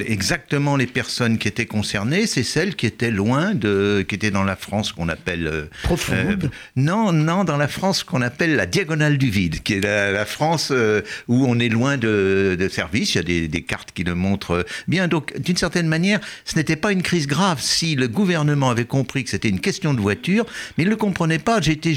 exactement 0.07 0.75
les 0.75 0.87
personnes 0.87 1.37
qui 1.37 1.47
étaient 1.47 1.65
concernées, 1.65 2.27
c'est 2.27 2.43
celles 2.43 2.75
qui 2.75 2.85
étaient 2.85 3.11
loin 3.11 3.55
de, 3.55 4.05
qui 4.07 4.15
étaient 4.15 4.31
dans 4.31 4.43
la 4.43 4.55
France 4.55 4.91
qu'on 4.91 5.09
appelle 5.09 5.47
euh, 5.47 5.65
profonde. 5.83 6.51
non, 6.75 7.11
non, 7.11 7.43
dans 7.43 7.57
la 7.57 7.67
France 7.67 8.03
qu'on 8.03 8.21
appelle 8.21 8.55
la 8.55 8.65
diagonale 8.65 9.17
du 9.17 9.29
vide, 9.29 9.61
qui 9.63 9.73
est 9.73 9.81
la, 9.81 10.25
France 10.25 10.71
où 11.27 11.45
on 11.47 11.57
est 11.59 11.69
loin 11.69 11.97
de, 11.97 12.55
de 12.59 12.69
services. 12.69 13.15
Il 13.15 13.17
y 13.17 13.19
a 13.19 13.23
des, 13.23 13.47
des, 13.47 13.61
cartes 13.63 13.91
qui 13.91 14.03
le 14.03 14.15
montrent 14.15 14.65
bien. 14.87 15.07
Donc, 15.07 15.39
d'une 15.39 15.57
certaine 15.57 15.87
manière, 15.87 16.19
ce 16.45 16.55
n'était 16.55 16.75
pas 16.75 16.91
une 16.91 17.01
crise 17.01 17.25
grave 17.25 17.59
si 17.61 17.95
le 17.95 18.07
gouvernement 18.07 18.69
avait 18.69 18.85
compris 18.85 19.23
que 19.23 19.29
c'était 19.29 19.49
une 19.49 19.59
question 19.59 19.93
de 19.93 20.01
voiture, 20.01 20.45
mais 20.77 20.83
il 20.83 20.89
le 20.89 20.95
comprenait 20.95 21.38
pas. 21.39 21.59
Été, 21.65 21.95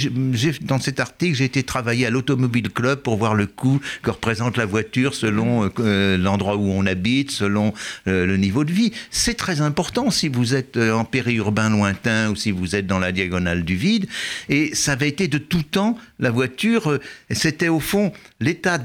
dans 0.62 0.78
cet 0.78 1.00
article, 1.00 1.37
j'ai 1.37 1.44
été 1.44 1.62
travailler 1.62 2.06
à 2.06 2.11
l'Automobile 2.11 2.70
Club 2.70 3.00
pour 3.00 3.16
voir 3.16 3.34
le 3.34 3.46
coût 3.46 3.80
que 4.02 4.11
représente 4.11 4.56
la 4.56 4.66
voiture 4.66 5.14
selon 5.14 5.70
euh, 5.78 6.16
l'endroit 6.16 6.56
où 6.56 6.70
on 6.70 6.87
habite, 6.87 7.30
selon 7.30 7.73
euh, 8.06 8.26
le 8.26 8.36
niveau 8.36 8.64
de 8.64 8.73
vie. 8.73 8.93
C'est 9.10 9.34
très 9.34 9.60
important 9.60 10.10
si 10.10 10.28
vous 10.28 10.54
êtes 10.54 10.76
euh, 10.76 10.93
en 10.93 11.04
périurbain 11.04 11.71
lointain 11.71 12.30
ou 12.30 12.36
si 12.36 12.50
vous 12.50 12.76
êtes 12.76 12.86
dans 12.86 12.99
la 12.99 13.12
diagonale 13.12 13.64
du 13.64 13.76
vide. 13.76 14.06
Et 14.49 14.75
ça 14.75 14.93
avait 14.93 15.08
été 15.08 15.28
de 15.28 15.38
tout 15.38 15.62
temps, 15.62 15.99
la 16.19 16.30
voiture, 16.30 16.99
c'était 17.30 17.69
au 17.69 17.80
fond 17.80 18.12
l'état 18.40 18.78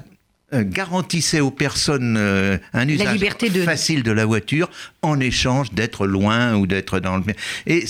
euh, 0.53 0.63
garantissait 0.63 1.41
aux 1.41 1.51
personnes 1.51 2.15
euh, 2.17 2.57
un 2.71 2.87
usage 2.87 3.19
facile 3.65 4.01
de 4.01 4.13
la 4.13 4.25
voiture 4.25 4.69
en 5.07 5.19
échange 5.19 5.71
d'être 5.71 6.07
loin 6.07 6.55
ou 6.55 6.67
d'être 6.67 6.99
dans 6.99 7.17
le... 7.17 7.23
Et 7.65 7.85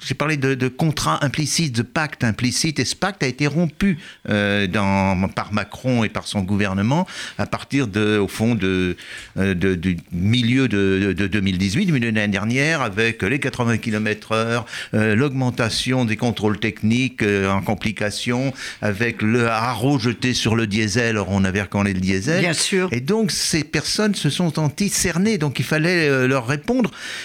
j'ai 0.00 0.14
parlé 0.14 0.36
de, 0.36 0.54
de, 0.54 0.68
contrat 0.68 1.24
implicite, 1.24 1.74
de 1.74 1.82
pacte 1.82 2.24
implicite, 2.24 2.78
et 2.78 2.84
ce 2.84 2.96
pacte 2.96 3.22
a 3.22 3.26
été 3.26 3.46
rompu 3.46 3.98
euh, 4.28 4.66
dans, 4.66 5.28
par 5.28 5.52
Macron 5.52 6.04
et 6.04 6.08
par 6.08 6.26
son 6.26 6.42
gouvernement 6.42 7.06
à 7.38 7.46
partir 7.46 7.86
de, 7.86 8.18
au 8.18 8.28
fond 8.28 8.54
de, 8.54 8.96
de 9.36 9.74
du 9.74 9.96
milieu 10.12 10.68
de, 10.68 11.14
de 11.16 11.26
2018, 11.26 11.86
du 11.86 11.92
milieu 11.92 12.10
de 12.10 12.16
l'année 12.16 12.32
dernière, 12.32 12.82
avec 12.82 13.22
les 13.22 13.38
80 13.38 13.78
km 13.78 14.32
heure, 14.32 14.66
l'augmentation 14.92 16.04
des 16.04 16.16
contrôles 16.16 16.58
techniques 16.58 17.22
en 17.22 17.62
complication, 17.62 18.52
avec 18.80 19.22
le 19.22 19.48
haro 19.48 19.98
jeté 19.98 20.34
sur 20.34 20.56
le 20.56 20.66
diesel, 20.66 21.10
alors 21.10 21.30
on 21.30 21.44
avait 21.44 21.62
quand 21.68 21.82
les 21.82 21.94
diesel. 21.94 22.40
Bien 22.40 22.52
sûr. 22.52 22.88
Et 22.92 23.00
donc, 23.00 23.30
ces 23.30 23.64
personnes 23.64 24.14
se 24.14 24.30
sont 24.30 24.52
senties 24.52 24.88
cernées, 24.88 25.38
donc 25.38 25.58
il 25.58 25.64
fallait 25.64 26.08
euh, 26.08 26.26
leur 26.26 26.46
répondre. 26.46 26.61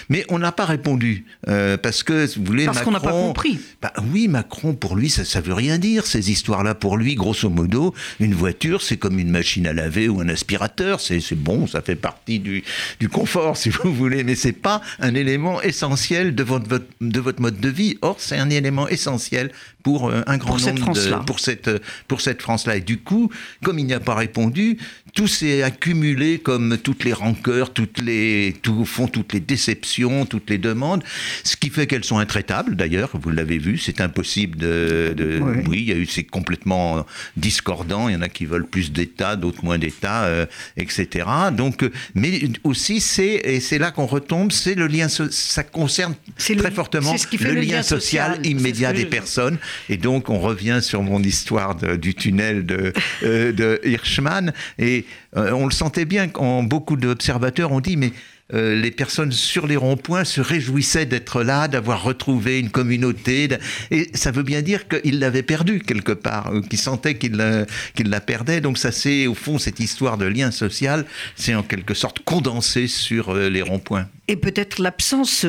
Mais 0.08 0.24
on 0.28 0.38
n'a 0.38 0.52
pas 0.52 0.64
répondu. 0.64 1.24
Euh, 1.48 1.76
parce 1.76 2.02
que, 2.02 2.26
vous 2.38 2.44
voulez, 2.44 2.66
Parce 2.66 2.82
qu'on 2.82 2.90
n'a 2.90 3.00
pas 3.00 3.12
compris. 3.12 3.58
Bah, 3.82 3.92
oui, 4.12 4.28
Macron, 4.28 4.74
pour 4.74 4.96
lui, 4.96 5.10
ça 5.10 5.22
ne 5.22 5.44
veut 5.44 5.54
rien 5.54 5.78
dire, 5.78 6.06
ces 6.06 6.30
histoires-là. 6.30 6.74
Pour 6.74 6.96
lui, 6.96 7.14
grosso 7.14 7.48
modo, 7.48 7.94
une 8.20 8.34
voiture, 8.34 8.82
c'est 8.82 8.96
comme 8.96 9.18
une 9.18 9.30
machine 9.30 9.66
à 9.66 9.72
laver 9.72 10.08
ou 10.08 10.20
un 10.20 10.28
aspirateur. 10.28 11.00
C'est 11.00 11.34
bon, 11.34 11.66
ça 11.66 11.82
fait 11.82 11.96
partie 11.96 12.38
du, 12.38 12.64
du 13.00 13.08
confort, 13.08 13.56
si 13.56 13.70
vous 13.70 13.92
voulez. 13.94 14.24
Mais 14.24 14.34
c'est 14.34 14.52
pas 14.52 14.82
un 15.00 15.14
élément 15.14 15.60
essentiel 15.62 16.34
de 16.34 16.42
votre, 16.42 16.82
de 17.00 17.20
votre 17.20 17.40
mode 17.40 17.60
de 17.60 17.68
vie. 17.68 17.98
Or, 18.02 18.16
c'est 18.18 18.38
un 18.38 18.50
élément 18.50 18.88
essentiel 18.88 19.50
pour 19.82 20.08
euh, 20.08 20.22
un 20.26 20.36
grand 20.36 20.56
pour 20.56 20.66
nombre 20.66 20.96
cette 20.96 21.10
de, 21.10 21.24
pour 21.24 21.40
cette 21.40 21.70
pour 22.08 22.20
cette 22.20 22.42
France-là. 22.42 22.76
Et 22.76 22.80
du 22.80 22.98
coup, 22.98 23.30
comme 23.62 23.78
il 23.78 23.86
n'y 23.86 23.94
a 23.94 24.00
pas 24.00 24.14
répondu, 24.14 24.78
tout 25.14 25.26
s'est 25.26 25.62
accumulé 25.62 26.38
comme 26.38 26.78
toutes 26.78 27.04
les 27.04 27.12
rancœurs, 27.12 27.72
toutes 27.72 28.00
les 28.00 28.56
tout 28.62 28.80
au 28.80 28.84
fond 28.84 29.08
toutes 29.18 29.32
les 29.32 29.40
déceptions, 29.40 30.26
toutes 30.26 30.48
les 30.48 30.58
demandes, 30.58 31.02
ce 31.42 31.56
qui 31.56 31.70
fait 31.70 31.86
qu'elles 31.86 32.04
sont 32.04 32.18
intraitables. 32.18 32.76
D'ailleurs, 32.76 33.10
vous 33.14 33.30
l'avez 33.30 33.58
vu, 33.58 33.78
c'est 33.78 34.00
impossible 34.00 34.58
de, 34.58 35.40
oui. 35.68 35.80
il 35.80 35.88
y 35.88 35.92
a 35.92 35.96
eu 35.96 36.06
c'est 36.06 36.24
complètement 36.24 37.04
discordant. 37.36 38.08
Il 38.08 38.14
y 38.14 38.16
en 38.16 38.22
a 38.22 38.28
qui 38.28 38.46
veulent 38.46 38.66
plus 38.66 38.92
d'État, 38.92 39.36
d'autres 39.36 39.64
moins 39.64 39.78
d'État, 39.78 40.24
euh, 40.24 40.46
etc. 40.76 41.26
Donc, 41.52 41.82
euh, 41.82 41.90
mais 42.14 42.42
aussi 42.64 43.00
c'est 43.00 43.40
et 43.44 43.60
c'est 43.60 43.78
là 43.78 43.90
qu'on 43.90 44.06
retombe, 44.06 44.52
c'est 44.52 44.74
le 44.74 44.86
lien, 44.86 45.08
ça 45.08 45.62
concerne 45.64 46.14
très 46.36 46.70
fortement 46.70 47.14
le, 47.40 47.60
lien, 47.60 47.82
social, 47.82 48.44
immédiat 48.46 48.92
des 48.92 49.06
personnes. 49.06 49.58
Et 49.88 49.96
donc, 49.96 50.30
on 50.30 50.38
revient 50.38 50.78
sur 50.80 51.02
mon 51.02 51.22
histoire 51.22 51.74
du 51.74 52.14
tunnel 52.14 52.66
de, 52.66 52.92
euh, 53.24 53.52
de 53.52 53.80
Hirschman. 53.84 54.52
Et 54.78 55.04
euh, 55.36 55.52
on 55.52 55.66
le 55.66 55.72
sentait 55.72 56.04
bien 56.04 56.28
quand 56.28 56.62
beaucoup 56.62 56.96
d'observateurs 56.96 57.72
ont 57.72 57.80
dit, 57.80 57.96
mais 57.96 58.12
euh, 58.54 58.74
les 58.74 58.90
personnes 58.90 59.32
sur 59.32 59.66
les 59.66 59.76
ronds-points 59.76 60.24
se 60.24 60.40
réjouissaient 60.40 61.06
d'être 61.06 61.42
là, 61.42 61.68
d'avoir 61.68 62.02
retrouvé 62.02 62.58
une 62.58 62.70
communauté. 62.70 63.48
Et 63.90 64.10
ça 64.14 64.30
veut 64.30 64.42
bien 64.42 64.62
dire 64.62 64.88
qu'ils 64.88 65.18
l'avaient 65.18 65.42
perdu 65.42 65.80
quelque 65.80 66.12
part, 66.12 66.52
qu'ils 66.68 66.78
sentaient 66.78 67.16
qu'ils 67.16 67.36
la 67.36 68.20
perdaient. 68.20 68.60
Donc 68.60 68.78
ça 68.78 68.92
c'est, 68.92 69.26
au 69.26 69.34
fond, 69.34 69.58
cette 69.58 69.80
histoire 69.80 70.18
de 70.18 70.26
lien 70.26 70.50
social, 70.50 71.04
c'est 71.36 71.54
en 71.54 71.62
quelque 71.62 71.94
sorte 71.94 72.20
condensé 72.20 72.86
sur 72.86 73.34
les 73.34 73.62
ronds-points. 73.62 74.06
Et 74.28 74.36
peut-être 74.36 74.78
l'absence, 74.78 75.46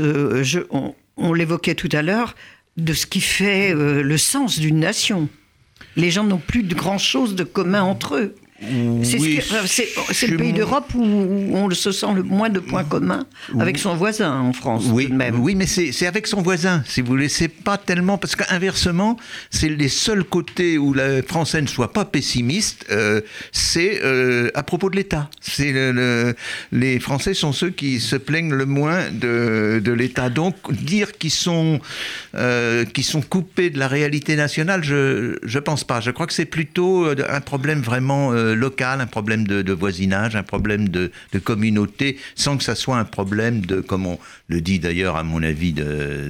on, 0.70 0.96
on 1.18 1.34
l'évoquait 1.34 1.76
tout 1.76 1.90
à 1.92 2.02
l'heure, 2.02 2.36
de 2.78 2.94
ce 2.94 3.06
qui 3.06 3.22
fait 3.22 3.74
euh, 3.74 4.02
le 4.02 4.18
sens 4.18 4.60
d'une 4.60 4.80
nation. 4.80 5.30
Les 5.96 6.12
gens 6.12 6.24
n'ont 6.24 6.40
plus 6.40 6.64
de 6.64 6.74
grand-chose 6.74 7.36
de 7.36 7.44
commun 7.44 7.82
entre 7.84 8.16
eux. 8.16 8.36
C'est 9.04 9.19
Oui, 9.19 9.39
le 10.30 10.38
pays 10.38 10.54
d'Europe 10.54 10.91
où 10.95 11.02
on 11.02 11.69
se 11.72 11.91
sent 11.91 12.08
le 12.15 12.24
moins 12.24 12.50
de 12.50 12.60
points 12.60 12.84
communs 12.84 13.26
avec 13.60 13.78
son 13.78 13.95
voisin 13.95 14.32
en 14.39 14.54
France. 14.54 14.86
Oui, 14.91 15.06
tout 15.06 15.12
de 15.12 15.17
même. 15.17 15.39
oui, 15.39 15.56
mais 15.56 15.65
c'est 15.65 16.06
avec 16.06 16.28
son 16.28 16.41
voisin, 16.41 16.84
si 16.86 17.02
vous. 17.02 17.17
C'est 17.30 17.48
pas 17.48 17.78
tellement 17.78 18.17
parce 18.17 18.36
qu'inversement, 18.36 19.17
c'est 19.50 19.69
les 19.69 19.88
seuls 19.89 20.24
côtés 20.24 20.78
où 20.78 20.93
la 20.93 21.22
Français 21.24 21.62
ne 21.62 21.67
soit 21.67 21.93
pas 21.93 22.06
pessimiste. 22.06 22.86
euh, 22.91 23.22
c'est 23.52 24.02
euh, 24.04 24.50
à 24.56 24.63
propos 24.63 24.89
de 24.89 24.95
l'État. 24.95 25.30
C'est 25.41 25.72
le- 25.72 25.91
le- 25.91 26.36
les 26.72 27.00
Français 27.00 27.34
sont 27.34 27.54
ceux 27.54 27.69
qui 27.69 28.00
se 28.00 28.15
plaignent 28.15 28.54
le 28.54 28.65
moins 28.65 29.10
de, 29.12 29.82
de 29.84 29.91
l'État. 29.91 30.30
Donc 30.30 30.56
dire 30.74 31.13
qu'ils 31.13 31.32
sont 31.32 31.80
euh, 32.36 32.86
qu'ils 32.86 33.04
sont 33.04 33.22
coupés 33.22 33.69
de 33.69 33.80
la 33.80 33.88
réalité 33.88 34.36
nationale, 34.36 34.84
je 34.84 35.38
je 35.43 35.60
pense 35.60 35.84
pas. 35.84 36.02
Je 36.02 36.12
crois 36.12 36.28
que 36.28 36.34
c'est 36.34 36.45
plutôt 36.45 37.06
un 37.08 37.41
problème 37.41 37.82
vraiment 37.82 38.32
local, 38.54 39.02
un 39.02 39.08
problème 39.08 39.48
de, 39.48 39.62
de 39.62 39.74
voisinage, 39.74 40.36
un 40.36 40.44
problème 40.44 40.90
de, 40.90 41.12
de 41.34 41.40
communauté, 41.40 42.18
sans 42.36 42.58
que 42.58 42.64
ça 42.64 42.76
soit 42.76 42.98
un 42.98 43.06
problème 43.06 43.66
de, 43.66 43.82
comme 43.82 44.06
on 44.08 44.20
le 44.48 44.62
dit 44.62 44.80
d'ailleurs 44.80 45.16
à 45.16 45.24
mon 45.24 45.42
avis 45.44 45.74
de, 45.74 45.84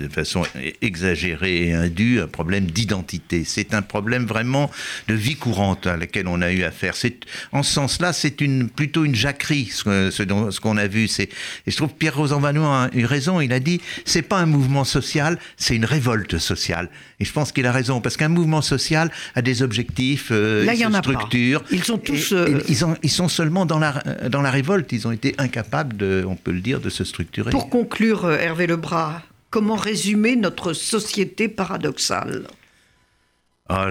de 0.03 0.09
façon 0.11 0.43
exagérée 0.81 1.67
et 1.67 1.73
indue, 1.73 2.19
un 2.21 2.27
problème 2.27 2.65
d'identité. 2.65 3.43
C'est 3.45 3.73
un 3.73 3.81
problème 3.81 4.25
vraiment 4.25 4.69
de 5.07 5.13
vie 5.13 5.35
courante 5.35 5.87
à 5.87 5.97
laquelle 5.97 6.27
on 6.27 6.41
a 6.41 6.51
eu 6.51 6.63
affaire. 6.63 6.95
C'est 6.95 7.17
en 7.51 7.63
ce 7.63 7.71
sens-là, 7.73 8.13
c'est 8.13 8.41
une 8.41 8.69
plutôt 8.69 9.05
une 9.05 9.15
jacquerie 9.15 9.69
ce, 9.71 10.09
ce 10.11 10.23
dont- 10.23 10.51
ce 10.51 10.59
qu'on 10.59 10.77
a 10.77 10.87
vu. 10.87 11.07
C'est 11.07 11.29
et 11.67 11.71
je 11.71 11.75
trouve 11.75 11.89
que 11.89 11.97
Pierre 11.97 12.15
Rosanvallon 12.17 12.65
a 12.65 12.89
eu 12.93 13.05
raison. 13.05 13.41
Il 13.41 13.53
a 13.53 13.59
dit 13.59 13.81
c'est 14.05 14.21
pas 14.21 14.37
un 14.39 14.45
mouvement 14.45 14.83
social, 14.83 15.37
c'est 15.57 15.75
une 15.75 15.85
révolte 15.85 16.37
sociale. 16.37 16.89
Et 17.19 17.25
je 17.25 17.33
pense 17.33 17.51
qu'il 17.51 17.65
a 17.65 17.71
raison 17.71 17.99
parce 17.99 18.15
qu'un 18.15 18.29
mouvement 18.29 18.61
social 18.61 19.11
a 19.35 19.41
des 19.41 19.61
objectifs, 19.61 20.29
euh, 20.31 20.63
Là, 20.65 20.73
il 20.73 20.79
y 20.79 20.83
se 20.83 20.87
en 20.87 20.93
a 20.93 21.01
pas. 21.01 21.11
structure. 21.11 21.63
Ils 21.71 21.83
sont 21.83 21.97
tous, 22.09 22.31
Et- 22.31 22.35
et 22.35 22.55
euh, 22.55 22.61
ils, 22.67 22.85
ont- 22.85 22.95
ils 23.03 23.09
sont 23.09 23.27
seulement 23.29 23.65
dans 23.65 23.79
la 23.79 23.93
dans 24.29 24.41
la 24.41 24.51
révolte. 24.51 24.91
Ils 24.91 25.07
ont 25.07 25.11
été 25.11 25.35
incapables 25.37 25.95
de, 25.97 26.25
on 26.27 26.35
peut 26.35 26.51
le 26.51 26.61
dire, 26.61 26.79
de 26.81 26.89
se 26.89 27.03
structurer. 27.03 27.51
Pour 27.51 27.69
conclure, 27.69 28.25
euh, 28.25 28.37
Hervé 28.37 28.67
Lebras, 28.67 29.21
comment 29.49 29.75
résumer 29.75 30.35
notre 30.35 30.73
société 30.73 31.47
paradoxale? 31.47 32.43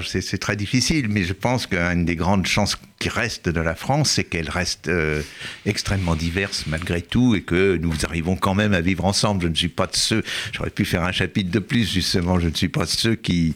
C'est 0.04 0.22
c'est 0.22 0.38
très 0.38 0.56
difficile, 0.56 1.08
mais 1.08 1.22
je 1.22 1.32
pense 1.32 1.68
qu'une 1.68 2.04
des 2.04 2.16
grandes 2.16 2.46
chances 2.46 2.76
qui 2.98 3.08
reste 3.08 3.48
de 3.48 3.60
la 3.60 3.76
France, 3.76 4.10
c'est 4.10 4.24
qu'elle 4.24 4.50
reste 4.50 4.88
euh, 4.88 5.22
extrêmement 5.66 6.16
diverse 6.16 6.64
malgré 6.66 7.00
tout 7.00 7.36
et 7.36 7.42
que 7.42 7.76
nous 7.76 7.94
arrivons 8.04 8.34
quand 8.34 8.56
même 8.56 8.72
à 8.74 8.80
vivre 8.80 9.04
ensemble. 9.04 9.42
Je 9.42 9.48
ne 9.48 9.54
suis 9.54 9.68
pas 9.68 9.86
de 9.86 9.94
ceux, 9.94 10.24
j'aurais 10.52 10.70
pu 10.70 10.84
faire 10.84 11.04
un 11.04 11.12
chapitre 11.12 11.52
de 11.52 11.60
plus 11.60 11.92
justement, 11.92 12.40
je 12.40 12.48
ne 12.48 12.54
suis 12.54 12.68
pas 12.68 12.86
de 12.86 12.90
ceux 12.90 13.14
qui, 13.14 13.54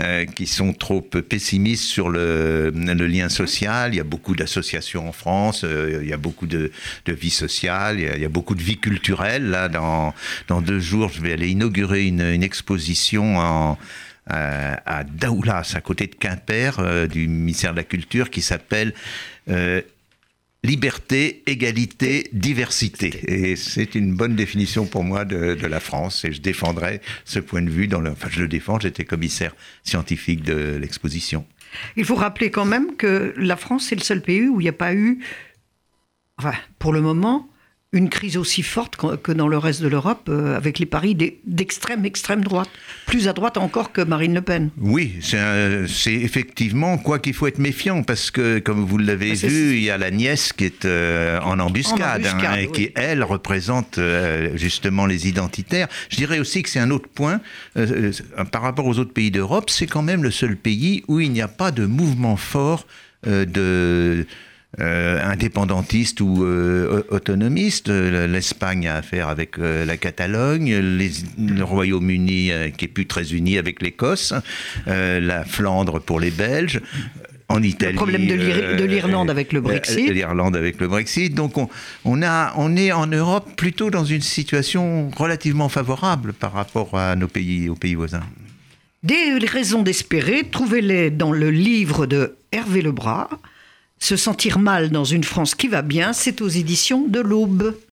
euh, 0.00 0.24
qui 0.24 0.46
sont 0.46 0.72
trop 0.72 1.02
pessimistes 1.02 1.84
sur 1.84 2.08
le, 2.08 2.70
le 2.74 3.06
lien 3.06 3.28
social. 3.28 3.92
Il 3.92 3.98
y 3.98 4.00
a 4.00 4.04
beaucoup 4.04 4.34
d'associations 4.34 5.08
en 5.10 5.12
France, 5.12 5.62
euh, 5.64 6.00
il 6.02 6.08
y 6.08 6.14
a 6.14 6.16
beaucoup 6.16 6.46
de, 6.46 6.72
de 7.04 7.12
vie 7.12 7.28
sociale, 7.28 8.00
il 8.00 8.06
y, 8.06 8.08
a, 8.08 8.16
il 8.16 8.22
y 8.22 8.24
a 8.24 8.30
beaucoup 8.30 8.54
de 8.54 8.62
vie 8.62 8.78
culturelle. 8.78 9.50
Là, 9.50 9.68
dans, 9.68 10.14
dans 10.48 10.62
deux 10.62 10.80
jours, 10.80 11.10
je 11.12 11.20
vais 11.20 11.34
aller 11.34 11.50
inaugurer 11.50 12.06
une, 12.06 12.22
une 12.22 12.42
exposition 12.42 13.38
en 13.38 13.78
à 14.26 15.04
Daoulas, 15.04 15.72
à 15.74 15.80
côté 15.80 16.06
de 16.06 16.14
Quimper, 16.14 16.78
euh, 16.78 17.06
du 17.06 17.26
ministère 17.26 17.72
de 17.72 17.78
la 17.78 17.84
Culture, 17.84 18.30
qui 18.30 18.42
s'appelle 18.42 18.94
euh, 19.48 19.80
Liberté, 20.62 21.42
égalité, 21.46 22.28
diversité. 22.34 23.08
Et 23.26 23.56
c'est 23.56 23.94
une 23.94 24.14
bonne 24.14 24.36
définition 24.36 24.84
pour 24.84 25.04
moi 25.04 25.24
de, 25.24 25.54
de 25.54 25.66
la 25.66 25.80
France. 25.80 26.26
Et 26.26 26.32
je 26.32 26.42
défendrai 26.42 27.00
ce 27.24 27.38
point 27.38 27.62
de 27.62 27.70
vue. 27.70 27.88
Dans 27.88 28.00
le, 28.00 28.10
enfin, 28.10 28.28
je 28.30 28.42
le 28.42 28.48
défends. 28.48 28.78
J'étais 28.78 29.06
commissaire 29.06 29.54
scientifique 29.84 30.42
de 30.42 30.76
l'exposition. 30.76 31.46
Il 31.96 32.04
faut 32.04 32.14
rappeler 32.14 32.50
quand 32.50 32.66
même 32.66 32.96
que 32.96 33.32
la 33.38 33.56
France 33.56 33.90
est 33.90 33.96
le 33.96 34.02
seul 34.02 34.20
pays 34.20 34.48
où 34.48 34.60
il 34.60 34.64
n'y 34.64 34.68
a 34.68 34.74
pas 34.74 34.92
eu, 34.92 35.24
enfin, 36.36 36.52
pour 36.78 36.92
le 36.92 37.00
moment, 37.00 37.48
une 37.92 38.08
crise 38.08 38.36
aussi 38.36 38.62
forte 38.62 38.96
que 38.96 39.32
dans 39.32 39.48
le 39.48 39.58
reste 39.58 39.82
de 39.82 39.88
l'Europe, 39.88 40.28
euh, 40.28 40.56
avec 40.56 40.78
les 40.78 40.86
paris 40.86 41.16
d'extrême, 41.44 42.04
extrême 42.04 42.44
droite. 42.44 42.68
Plus 43.06 43.26
à 43.26 43.32
droite 43.32 43.56
encore 43.56 43.90
que 43.90 44.00
Marine 44.00 44.32
Le 44.32 44.42
Pen. 44.42 44.70
Oui, 44.78 45.14
c'est 45.20 46.14
effectivement 46.14 46.98
quoi 46.98 47.18
qu'il 47.18 47.34
faut 47.34 47.48
être 47.48 47.58
méfiant 47.58 48.04
parce 48.04 48.30
que, 48.30 48.60
comme 48.60 48.84
vous 48.84 48.96
l'avez 48.96 49.32
Ah, 49.32 49.46
vu, 49.48 49.74
il 49.74 49.82
y 49.82 49.90
a 49.90 49.98
la 49.98 50.12
nièce 50.12 50.52
qui 50.52 50.66
est 50.66 50.84
euh, 50.84 51.40
en 51.40 51.58
embuscade, 51.58 52.24
En 52.24 52.30
embuscade, 52.30 52.60
et 52.60 52.66
oui. 52.66 52.72
qui, 52.72 52.92
elle, 52.94 53.24
représente 53.24 53.98
euh, 53.98 54.56
justement 54.56 55.06
les 55.06 55.26
identitaires. 55.26 55.88
Je 56.10 56.16
dirais 56.16 56.38
aussi 56.38 56.62
que 56.62 56.68
c'est 56.68 56.78
un 56.78 56.92
autre 56.92 57.08
point 57.08 57.40
par 58.52 58.62
rapport 58.62 58.86
aux 58.86 59.00
autres 59.00 59.12
pays 59.12 59.32
d'Europe, 59.32 59.68
c'est 59.68 59.86
quand 59.86 60.02
même 60.02 60.22
le 60.22 60.30
seul 60.30 60.56
pays 60.56 61.02
où 61.08 61.18
il 61.18 61.32
n'y 61.32 61.42
a 61.42 61.48
pas 61.48 61.72
de 61.72 61.86
mouvement 61.86 62.36
fort 62.36 62.86
de 63.26 64.26
indépendantiste 64.78 66.20
ou 66.20 66.44
euh, 66.44 67.02
au- 67.10 67.14
autonomiste. 67.16 67.88
Euh, 67.88 68.26
L'Espagne 68.26 68.86
a 68.88 68.96
affaire 68.96 69.28
avec 69.28 69.58
euh, 69.58 69.84
la 69.84 69.96
Catalogne, 69.96 70.74
les- 70.76 71.10
le 71.38 71.62
Royaume-Uni 71.64 72.52
euh, 72.52 72.68
qui 72.70 72.84
est 72.84 72.88
plus 72.88 73.06
très 73.06 73.32
uni 73.32 73.58
avec 73.58 73.82
l'Écosse, 73.82 74.32
euh, 74.88 75.20
la 75.20 75.44
Flandre 75.44 76.00
pour 76.00 76.20
les 76.20 76.30
Belges. 76.30 76.80
En 77.48 77.64
Italie, 77.64 77.96
problème 77.96 78.28
de 78.28 78.34
l'Ir- 78.34 78.76
de 78.76 78.84
l'Irlande 78.84 79.28
avec 79.28 79.52
le 79.52 79.58
euh, 79.58 79.62
Brexit. 79.62 80.08
euh, 80.08 80.12
L'Irlande 80.12 80.54
avec 80.54 80.80
le 80.80 80.86
Brexit. 80.86 81.34
Donc 81.34 81.58
on, 81.58 81.68
on, 82.04 82.22
a, 82.22 82.52
on 82.56 82.76
est 82.76 82.92
en 82.92 83.08
Europe 83.08 83.50
plutôt 83.56 83.90
dans 83.90 84.04
une 84.04 84.20
situation 84.20 85.10
relativement 85.16 85.68
favorable 85.68 86.32
par 86.32 86.52
rapport 86.52 86.96
à 86.96 87.16
nos 87.16 87.26
pays, 87.26 87.68
aux 87.68 87.74
pays 87.74 87.96
voisins. 87.96 88.22
Des 89.02 89.36
raisons 89.48 89.82
d'espérer, 89.82 90.44
trouvez-les 90.48 91.10
dans 91.10 91.32
le 91.32 91.50
livre 91.50 92.06
de 92.06 92.36
Hervé 92.52 92.82
Lebras. 92.82 93.28
Se 94.02 94.16
sentir 94.16 94.58
mal 94.58 94.88
dans 94.90 95.04
une 95.04 95.24
France 95.24 95.54
qui 95.54 95.68
va 95.68 95.82
bien, 95.82 96.12
c'est 96.12 96.40
aux 96.40 96.48
éditions 96.48 97.06
de 97.06 97.20
l'Aube. 97.20 97.76